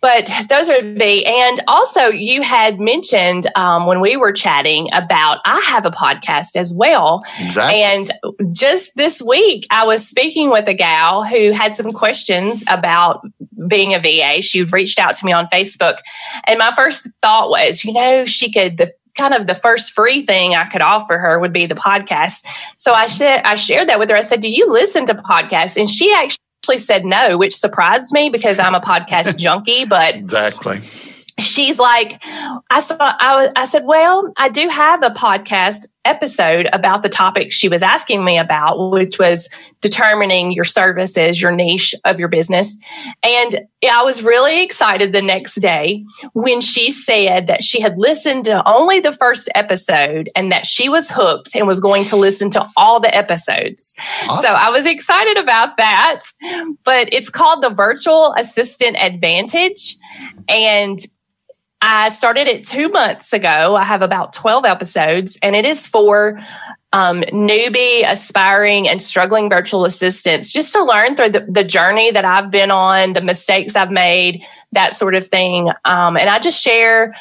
but 0.00 0.30
those 0.48 0.68
would 0.68 0.98
be 0.98 1.24
and 1.26 1.60
also 1.68 2.06
you 2.06 2.42
had 2.42 2.80
mentioned 2.80 3.46
um, 3.54 3.86
when 3.86 4.00
we 4.00 4.16
were 4.16 4.32
chatting 4.32 4.88
about 4.92 5.38
i 5.44 5.60
have 5.60 5.84
a 5.84 5.90
podcast 5.90 6.56
as 6.56 6.72
well 6.74 7.22
exactly 7.38 7.80
and 7.80 8.12
just 8.52 8.96
this 8.96 9.20
week 9.22 9.66
i 9.70 9.84
was 9.84 10.06
speaking 10.06 10.50
with 10.50 10.68
a 10.68 10.74
gal 10.74 11.24
who 11.24 11.52
had 11.52 11.76
some 11.76 11.92
questions 11.92 12.64
about 12.68 13.26
being 13.66 13.94
a 13.94 13.98
va 13.98 14.42
she 14.42 14.62
reached 14.62 14.98
out 14.98 15.14
to 15.14 15.24
me 15.24 15.32
on 15.32 15.46
facebook 15.48 15.98
and 16.44 16.58
my 16.58 16.72
first 16.74 17.08
thought 17.22 17.50
was 17.50 17.84
you 17.84 17.92
know 17.92 18.24
she 18.24 18.50
could 18.52 18.76
the 18.78 18.92
kind 19.16 19.34
of 19.34 19.46
the 19.46 19.54
first 19.54 19.92
free 19.92 20.24
thing 20.24 20.54
I 20.54 20.64
could 20.66 20.80
offer 20.80 21.18
her 21.18 21.38
would 21.38 21.52
be 21.52 21.66
the 21.66 21.74
podcast. 21.74 22.46
So 22.78 22.94
I 22.94 23.06
shared 23.06 23.42
I 23.44 23.56
shared 23.56 23.88
that 23.88 23.98
with 23.98 24.08
her. 24.08 24.16
I 24.16 24.22
said, 24.22 24.40
"Do 24.40 24.48
you 24.48 24.72
listen 24.72 25.04
to 25.06 25.14
podcasts?" 25.14 25.78
And 25.78 25.90
she 25.90 26.12
actually 26.14 26.39
actually 26.60 26.78
said 26.78 27.04
no, 27.06 27.38
which 27.38 27.56
surprised 27.56 28.12
me 28.12 28.28
because 28.28 28.58
I'm 28.58 28.74
a 28.74 28.80
podcast 28.80 29.36
junkie. 29.38 29.86
But 29.86 30.14
exactly, 30.14 30.80
she's 31.38 31.78
like, 31.78 32.20
I 32.22 32.80
saw, 32.80 32.96
I, 33.00 33.50
I 33.56 33.64
said, 33.64 33.84
well, 33.86 34.32
I 34.36 34.50
do 34.50 34.68
have 34.68 35.02
a 35.02 35.10
podcast 35.10 35.94
episode 36.04 36.68
about 36.72 37.02
the 37.02 37.08
topic 37.08 37.52
she 37.52 37.68
was 37.68 37.82
asking 37.82 38.24
me 38.24 38.38
about, 38.38 38.90
which 38.90 39.18
was 39.18 39.48
determining 39.80 40.52
your 40.52 40.64
services, 40.64 41.40
your 41.40 41.52
niche 41.52 41.94
of 42.04 42.18
your 42.18 42.28
business. 42.28 42.78
And 43.22 43.66
I 43.90 44.02
was 44.02 44.22
really 44.22 44.62
excited 44.62 45.12
the 45.12 45.22
next 45.22 45.56
day 45.56 46.04
when 46.32 46.60
she 46.60 46.90
said 46.90 47.46
that 47.46 47.62
she 47.62 47.80
had 47.80 47.98
listened 47.98 48.46
to 48.46 48.66
only 48.68 49.00
the 49.00 49.12
first 49.12 49.48
episode 49.54 50.28
and 50.34 50.50
that 50.52 50.66
she 50.66 50.88
was 50.88 51.10
hooked 51.10 51.54
and 51.54 51.66
was 51.66 51.80
going 51.80 52.04
to 52.06 52.16
listen 52.16 52.50
to 52.50 52.68
all 52.76 53.00
the 53.00 53.14
episodes. 53.14 53.94
Awesome. 54.28 54.42
So 54.42 54.48
I 54.50 54.70
was 54.70 54.86
excited 54.86 55.36
about 55.36 55.76
that. 55.76 56.20
But 56.84 57.12
it's 57.12 57.30
called 57.30 57.62
the 57.62 57.70
Virtual 57.70 58.34
Assistant 58.36 58.96
Advantage. 58.98 59.96
And 60.48 60.98
I 61.82 62.10
started 62.10 62.46
it 62.46 62.64
two 62.64 62.88
months 62.88 63.32
ago. 63.32 63.74
I 63.74 63.84
have 63.84 64.02
about 64.02 64.32
12 64.32 64.64
episodes, 64.64 65.38
and 65.42 65.56
it 65.56 65.64
is 65.64 65.86
for 65.86 66.40
um, 66.92 67.22
newbie, 67.22 68.04
aspiring, 68.06 68.88
and 68.88 69.00
struggling 69.00 69.48
virtual 69.48 69.84
assistants 69.84 70.52
just 70.52 70.72
to 70.72 70.84
learn 70.84 71.16
through 71.16 71.30
the, 71.30 71.40
the, 71.48 71.64
journey 71.64 72.10
that 72.10 72.24
I've 72.24 72.50
been 72.50 72.70
on, 72.70 73.12
the 73.12 73.20
mistakes 73.20 73.76
I've 73.76 73.92
made, 73.92 74.44
that 74.72 74.96
sort 74.96 75.14
of 75.14 75.24
thing. 75.26 75.70
Um, 75.84 76.16
and 76.16 76.28
I 76.28 76.38
just 76.40 76.60
share 76.60 77.14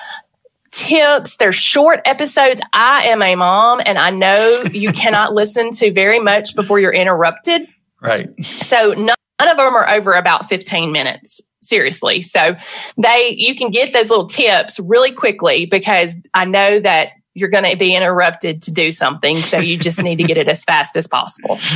tips. 0.72 1.36
They're 1.38 1.54
short 1.54 2.02
episodes. 2.06 2.62
I 2.74 3.10
am 3.10 3.22
a 3.22 3.36
mom, 3.36 3.82
and 3.86 3.98
I 3.98 4.10
know 4.10 4.60
you 4.72 4.92
cannot 4.94 5.34
listen 5.34 5.72
to 5.74 5.92
very 5.94 6.20
much 6.20 6.56
before 6.56 6.80
you're 6.80 6.94
interrupted. 6.94 7.68
Right. 8.02 8.30
So 8.44 8.94
none 8.94 9.16
of 9.40 9.58
them 9.58 9.76
are 9.76 9.90
over 9.90 10.14
about 10.14 10.50
15 10.50 10.92
minutes 10.92 11.42
seriously. 11.62 12.22
So 12.22 12.56
they, 12.98 13.36
you 13.38 13.56
can 13.56 13.72
get 13.72 13.94
those 13.94 14.10
little 14.10 14.28
tips 14.28 14.80
really 14.80 15.12
quickly 15.12 15.66
because 15.66 16.16
I 16.34 16.46
know 16.46 16.80
that 16.80 17.10
you're 17.40 17.50
going 17.50 17.64
to 17.64 17.78
be 17.78 17.96
interrupted 17.96 18.62
to 18.64 18.74
do 18.74 18.92
something. 18.92 19.38
So 19.38 19.58
you 19.58 19.78
just 19.78 20.04
need 20.04 20.18
to 20.18 20.24
get 20.24 20.38
it 20.38 20.50
as 20.50 20.64
fast 20.64 20.96
as 20.96 21.08
possible. 21.08 21.60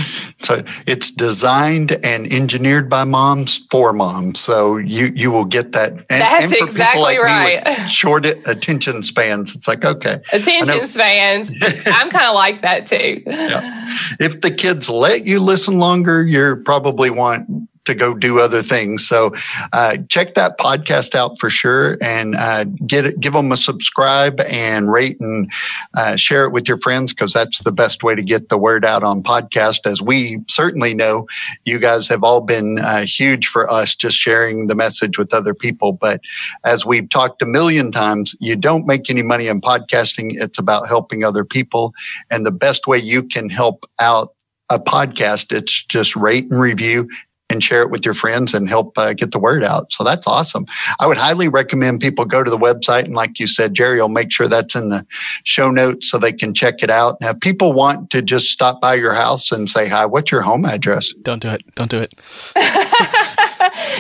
So 0.44 0.62
it's 0.86 1.10
designed 1.10 1.94
and 2.04 2.30
engineered 2.30 2.90
by 2.90 3.06
moms 3.06 3.66
for 3.72 3.94
moms. 3.94 4.42
So 4.42 4.76
you, 4.76 5.06
you 5.16 5.32
will 5.32 5.46
get 5.46 5.72
that. 5.72 5.94
And, 5.94 6.06
That's 6.10 6.46
and 6.46 6.68
exactly 6.68 7.02
like 7.02 7.20
right. 7.22 7.78
short 7.90 8.26
attention 8.26 9.04
spans. 9.04 9.56
It's 9.56 9.70
like, 9.70 9.86
okay. 9.86 10.20
Attention 10.34 10.86
spans. 10.88 11.50
I'm 11.86 12.10
kind 12.10 12.26
of 12.26 12.36
like 12.36 12.62
that 12.62 12.88
too. 12.88 13.24
Yeah. 13.26 13.86
If 14.20 14.42
the 14.42 14.52
kids 14.52 14.90
let 14.90 15.26
you 15.26 15.40
listen 15.40 15.80
longer, 15.80 16.26
you're 16.26 16.58
probably 16.58 17.10
want 17.10 17.48
to 17.86 17.94
go 17.94 18.14
do 18.14 18.40
other 18.40 18.62
things. 18.62 19.06
So 19.08 19.34
uh, 19.72 19.98
check 20.10 20.36
that 20.36 20.58
podcast 20.58 21.16
out 21.16 21.40
for 21.40 21.50
sure, 21.50 21.98
and 22.02 22.36
uh, 22.36 22.66
get 22.86 23.20
give 23.20 23.34
them 23.34 23.52
a 23.52 23.58
subscribe 23.58 24.40
and 24.42 24.92
rate 24.92 25.20
and 25.20 25.52
uh, 25.96 26.16
share 26.16 26.46
it 26.46 26.52
with 26.52 26.68
your 26.68 26.78
friends 26.78 27.14
because 27.14 27.34
that's 27.34 27.64
the 27.64 27.72
best 27.72 28.04
way 28.04 28.16
to 28.16 28.24
get 28.24 28.50
the 28.50 28.58
word 28.58 28.86
out 28.86 29.04
on 29.04 29.24
podcast. 29.24 29.86
As 29.86 30.02
we 30.02 30.40
certainly 30.50 30.94
know, 30.94 31.28
you 31.66 31.80
guys 31.80 32.08
have 32.08 32.24
all 32.24 32.42
been 32.42 32.80
uh, 32.80 33.02
huge 33.02 33.48
for 33.48 33.70
us 33.70 33.96
just 33.96 34.18
sharing 34.18 34.68
the 34.68 34.76
message 34.76 35.18
with 35.18 35.34
other 35.34 35.54
people. 35.54 35.94
But 35.94 36.22
as 36.64 36.86
we've 36.86 37.10
talked 37.10 37.42
a 37.42 37.46
million 37.46 37.92
times, 37.92 38.36
you 38.40 38.56
don't 38.56 38.86
make 38.86 39.10
any 39.10 39.24
money 39.24 39.48
in 39.48 39.62
podcasting. 39.62 40.32
It's 40.34 40.60
about 40.60 40.88
helping 40.88 41.24
other 41.24 41.44
people, 41.44 41.94
and 42.32 42.46
the 42.46 42.52
best 42.52 42.88
way 42.88 42.98
you 42.98 43.24
can 43.24 43.50
help 43.50 43.86
out 44.00 44.34
a 44.70 44.80
podcast, 44.80 45.56
it's 45.56 45.84
just 45.84 46.16
rate 46.16 46.50
and 46.50 46.60
review 46.60 47.08
and 47.50 47.64
share 47.64 47.82
it 47.82 47.92
with 47.92 48.06
your 48.06 48.14
friends 48.14 48.54
and 48.54 48.68
help 48.68 48.98
uh, 48.98 49.14
get 49.14 49.32
the 49.32 49.40
word 49.40 49.64
out. 49.64 49.92
So 49.94 50.04
that's 50.04 50.26
awesome. 50.28 50.66
I 51.00 51.08
would 51.08 51.18
highly 51.18 51.48
recommend 51.48 52.02
people 52.02 52.26
go 52.26 52.44
to 52.44 52.50
the 52.50 52.58
website. 52.58 53.06
And 53.06 53.16
like 53.16 53.40
you 53.40 53.48
said, 53.48 53.74
Jerry 53.74 54.02
will 54.02 54.10
make 54.10 54.32
sure 54.32 54.48
that's 54.48 54.76
in 54.76 54.90
the 54.90 55.06
show 55.44 55.70
notes 55.70 56.10
so 56.10 56.18
they 56.18 56.34
can 56.34 56.54
check 56.54 56.84
it 56.84 56.90
out. 56.90 57.20
Now, 57.22 57.32
if 57.32 57.40
people 57.40 57.74
want 57.74 58.10
to 58.12 58.22
just 58.22 58.48
stop 58.48 58.82
by 58.82 58.96
your 58.96 59.14
house 59.14 59.52
and 59.52 59.70
say 59.70 59.88
hi, 59.88 60.06
what's 60.06 60.32
your 60.32 60.42
home 60.42 60.66
address? 60.66 61.14
Don't 61.22 61.42
do 61.42 61.50
it. 61.50 61.64
Don't 61.76 61.92
do 61.92 62.00
it. 62.00 62.14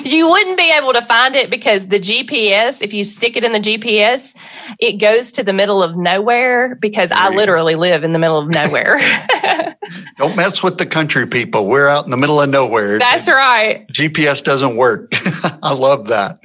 you 0.03 0.29
wouldn't 0.29 0.57
be 0.57 0.71
able 0.71 0.93
to 0.93 1.01
find 1.01 1.35
it 1.35 1.49
because 1.49 1.87
the 1.87 1.99
GPS, 1.99 2.81
if 2.81 2.93
you 2.93 3.03
stick 3.03 3.35
it 3.37 3.43
in 3.43 3.51
the 3.51 3.59
GPS, 3.59 4.35
it 4.79 4.93
goes 4.93 5.31
to 5.33 5.43
the 5.43 5.53
middle 5.53 5.83
of 5.83 5.95
nowhere 5.95 6.75
because 6.75 7.11
I 7.11 7.29
literally 7.29 7.75
live 7.75 8.03
in 8.03 8.13
the 8.13 8.19
middle 8.19 8.39
of 8.39 8.49
nowhere. 8.49 8.99
Don't 10.17 10.35
mess 10.35 10.63
with 10.63 10.77
the 10.77 10.85
country 10.85 11.27
people. 11.27 11.67
We're 11.67 11.87
out 11.87 12.05
in 12.05 12.11
the 12.11 12.17
middle 12.17 12.41
of 12.41 12.49
nowhere. 12.49 12.99
That's 12.99 13.27
right. 13.27 13.87
GPS 13.89 14.43
doesn't 14.43 14.75
work. 14.75 15.11
I 15.63 15.73
love 15.73 16.07
that. 16.07 16.39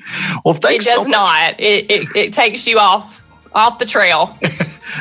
Well, 0.45 0.55
thanks. 0.55 0.87
It 0.87 0.91
does 0.91 1.05
so 1.05 1.11
not. 1.11 1.61
It, 1.61 1.91
it, 1.91 2.17
it 2.17 2.33
takes 2.33 2.67
you 2.67 2.79
off 2.79 3.23
off 3.55 3.79
the 3.79 3.87
trail. 3.87 4.37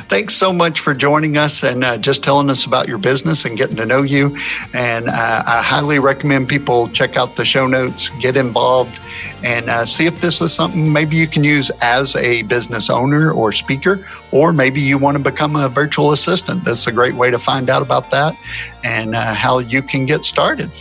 Thanks 0.09 0.35
so 0.35 0.51
much 0.51 0.79
for 0.79 0.93
joining 0.93 1.37
us 1.37 1.63
and 1.63 1.83
uh, 1.83 1.97
just 1.97 2.23
telling 2.23 2.49
us 2.49 2.65
about 2.65 2.87
your 2.87 2.97
business 2.97 3.45
and 3.45 3.57
getting 3.57 3.77
to 3.77 3.85
know 3.85 4.01
you. 4.01 4.35
And 4.73 5.07
uh, 5.07 5.43
I 5.47 5.61
highly 5.61 5.99
recommend 5.99 6.49
people 6.49 6.89
check 6.89 7.15
out 7.15 7.35
the 7.35 7.45
show 7.45 7.67
notes, 7.67 8.09
get 8.19 8.35
involved, 8.35 8.99
and 9.43 9.69
uh, 9.69 9.85
see 9.85 10.05
if 10.05 10.19
this 10.19 10.41
is 10.41 10.53
something 10.53 10.91
maybe 10.91 11.15
you 11.15 11.27
can 11.27 11.43
use 11.43 11.69
as 11.81 12.15
a 12.17 12.43
business 12.43 12.89
owner 12.89 13.31
or 13.31 13.51
speaker, 13.51 14.05
or 14.31 14.51
maybe 14.51 14.81
you 14.81 14.97
want 14.97 15.15
to 15.15 15.23
become 15.23 15.55
a 15.55 15.69
virtual 15.69 16.11
assistant. 16.11 16.63
That's 16.63 16.87
a 16.87 16.91
great 16.91 17.15
way 17.15 17.31
to 17.31 17.39
find 17.39 17.69
out 17.69 17.81
about 17.81 18.09
that 18.11 18.35
and 18.83 19.15
uh, 19.15 19.33
how 19.33 19.59
you 19.59 19.81
can 19.81 20.05
get 20.05 20.25
started. 20.25 20.71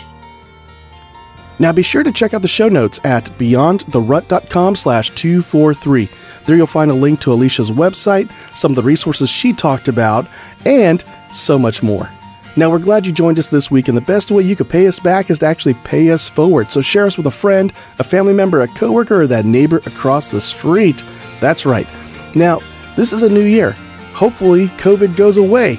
Now 1.59 1.72
be 1.72 1.82
sure 1.82 2.02
to 2.02 2.12
check 2.12 2.34
out 2.34 2.42
the 2.42 2.48
show 2.48 2.68
notes 2.68 3.00
at 3.04 3.24
beyondtherut.com 3.38 4.76
slash 4.76 5.11
243. 5.11 6.09
There 6.44 6.57
you'll 6.57 6.66
find 6.66 6.90
a 6.90 6.94
link 6.94 7.20
to 7.20 7.30
Alyssa's 7.30 7.70
website, 7.70 8.30
some 8.57 8.72
of 8.72 8.76
the 8.76 8.82
resources 8.82 9.30
she 9.30 9.52
talked 9.52 9.88
about, 9.88 10.26
and 10.64 11.02
so 11.30 11.59
much 11.59 11.82
more. 11.82 12.11
Now, 12.59 12.70
we're 12.70 12.78
glad 12.78 13.07
you 13.07 13.12
joined 13.12 13.38
us 13.38 13.50
this 13.50 13.70
week, 13.70 13.88
and 13.88 13.96
the 13.96 14.02
best 14.02 14.30
way 14.30 14.42
you 14.42 14.57
could 14.57 14.70
pay 14.70 14.86
us 14.86 14.98
back 14.98 15.28
is 15.28 15.40
to 15.40 15.46
actually 15.46 15.74
pay 15.74 16.11
us 16.11 16.26
forward. 16.26 16.72
So 16.72 16.80
share 16.80 17.04
us 17.04 17.18
with 17.18 17.26
a 17.26 17.30
friend, 17.30 17.70
a 17.98 18.04
family 18.04 18.32
member, 18.32 18.62
a 18.62 18.68
coworker, 18.68 19.20
or 19.22 19.26
that 19.26 19.44
neighbor 19.44 19.76
across 19.78 20.30
the 20.30 20.40
street. 20.40 21.04
That's 21.38 21.66
right. 21.66 21.86
Now, 22.34 22.61
this 22.96 23.12
is 23.12 23.22
a 23.22 23.28
new 23.28 23.42
year. 23.42 23.72
Hopefully, 24.14 24.68
COVID 24.68 25.16
goes 25.16 25.36
away. 25.36 25.74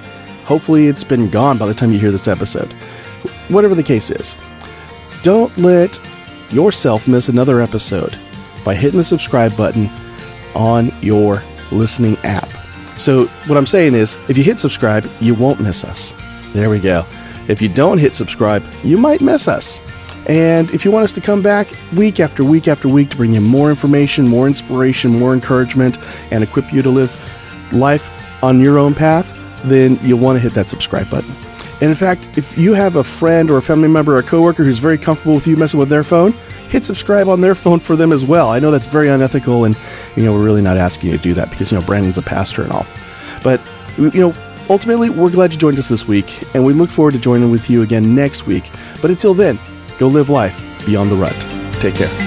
Hopefully, 0.45 0.87
it's 0.87 1.03
been 1.03 1.31
gone 1.31 1.57
by 1.57 1.65
the 1.65 1.73
time 1.73 1.91
you 1.91 1.97
hear 1.97 2.11
this 2.11 2.27
episode. 2.27 2.71
Whatever 3.49 3.73
the 3.73 3.81
case 3.81 4.11
is, 4.11 4.35
don't 5.23 5.55
let 5.57 5.99
yourself 6.51 7.07
miss 7.07 7.29
another 7.29 7.61
episode 7.61 8.17
by 8.63 8.75
hitting 8.75 8.97
the 8.97 9.03
subscribe 9.03 9.55
button 9.55 9.89
on 10.55 10.91
your 11.01 11.41
listening 11.71 12.17
app. 12.23 12.47
So, 12.97 13.25
what 13.45 13.57
I'm 13.57 13.65
saying 13.65 13.93
is, 13.93 14.17
if 14.27 14.37
you 14.37 14.43
hit 14.43 14.59
subscribe, 14.59 15.05
you 15.19 15.35
won't 15.35 15.59
miss 15.59 15.83
us. 15.83 16.13
There 16.53 16.69
we 16.69 16.79
go. 16.79 17.05
If 17.47 17.61
you 17.61 17.69
don't 17.69 17.97
hit 17.97 18.15
subscribe, 18.15 18.63
you 18.83 18.97
might 18.97 19.21
miss 19.21 19.47
us. 19.47 19.79
And 20.27 20.69
if 20.71 20.83
you 20.83 20.91
want 20.91 21.05
us 21.05 21.13
to 21.13 21.21
come 21.21 21.41
back 21.41 21.71
week 21.95 22.19
after 22.19 22.43
week 22.43 22.67
after 22.67 22.89
week 22.89 23.09
to 23.11 23.17
bring 23.17 23.33
you 23.33 23.41
more 23.41 23.69
information, 23.69 24.27
more 24.27 24.47
inspiration, 24.47 25.17
more 25.17 25.33
encouragement, 25.33 25.97
and 26.31 26.43
equip 26.43 26.73
you 26.73 26.81
to 26.81 26.89
live 26.89 27.13
life 27.71 28.43
on 28.43 28.59
your 28.59 28.77
own 28.77 28.93
path, 28.93 29.33
then 29.63 29.97
you'll 30.01 30.19
want 30.19 30.35
to 30.35 30.39
hit 30.39 30.53
that 30.53 30.69
subscribe 30.69 31.09
button. 31.09 31.33
And 31.79 31.89
in 31.91 31.95
fact, 31.95 32.37
if 32.37 32.57
you 32.57 32.73
have 32.73 32.95
a 32.95 33.03
friend 33.03 33.51
or 33.51 33.57
a 33.57 33.61
family 33.61 33.87
member 33.87 34.15
or 34.15 34.19
a 34.19 34.23
coworker 34.23 34.63
who's 34.63 34.79
very 34.79 34.97
comfortable 34.97 35.35
with 35.35 35.45
you 35.45 35.55
messing 35.57 35.79
with 35.79 35.89
their 35.89 36.03
phone, 36.03 36.31
hit 36.69 36.83
subscribe 36.83 37.27
on 37.27 37.39
their 37.39 37.53
phone 37.53 37.79
for 37.79 37.95
them 37.95 38.11
as 38.11 38.25
well. 38.25 38.49
I 38.49 38.59
know 38.59 38.71
that's 38.71 38.87
very 38.87 39.09
unethical, 39.09 39.65
and 39.65 39.77
you 40.15 40.23
know 40.23 40.33
we're 40.33 40.43
really 40.43 40.61
not 40.61 40.77
asking 40.77 41.11
you 41.11 41.17
to 41.17 41.23
do 41.23 41.33
that 41.35 41.51
because 41.51 41.71
you 41.71 41.79
know 41.79 41.85
Brandon's 41.85 42.17
a 42.17 42.23
pastor 42.23 42.63
and 42.63 42.71
all. 42.71 42.85
But 43.43 43.61
you 43.97 44.11
know, 44.19 44.33
ultimately, 44.69 45.09
we're 45.09 45.29
glad 45.29 45.51
you 45.51 45.59
joined 45.59 45.77
us 45.77 45.87
this 45.87 46.07
week, 46.07 46.43
and 46.55 46.65
we 46.65 46.73
look 46.73 46.89
forward 46.89 47.13
to 47.13 47.19
joining 47.19 47.51
with 47.51 47.69
you 47.69 47.83
again 47.83 48.15
next 48.15 48.47
week. 48.47 48.69
But 49.01 49.11
until 49.11 49.35
then, 49.35 49.59
go 49.99 50.07
live 50.07 50.29
life 50.29 50.85
beyond 50.85 51.11
the 51.11 51.15
rut. 51.15 51.39
Take 51.79 51.95
care. 51.95 52.26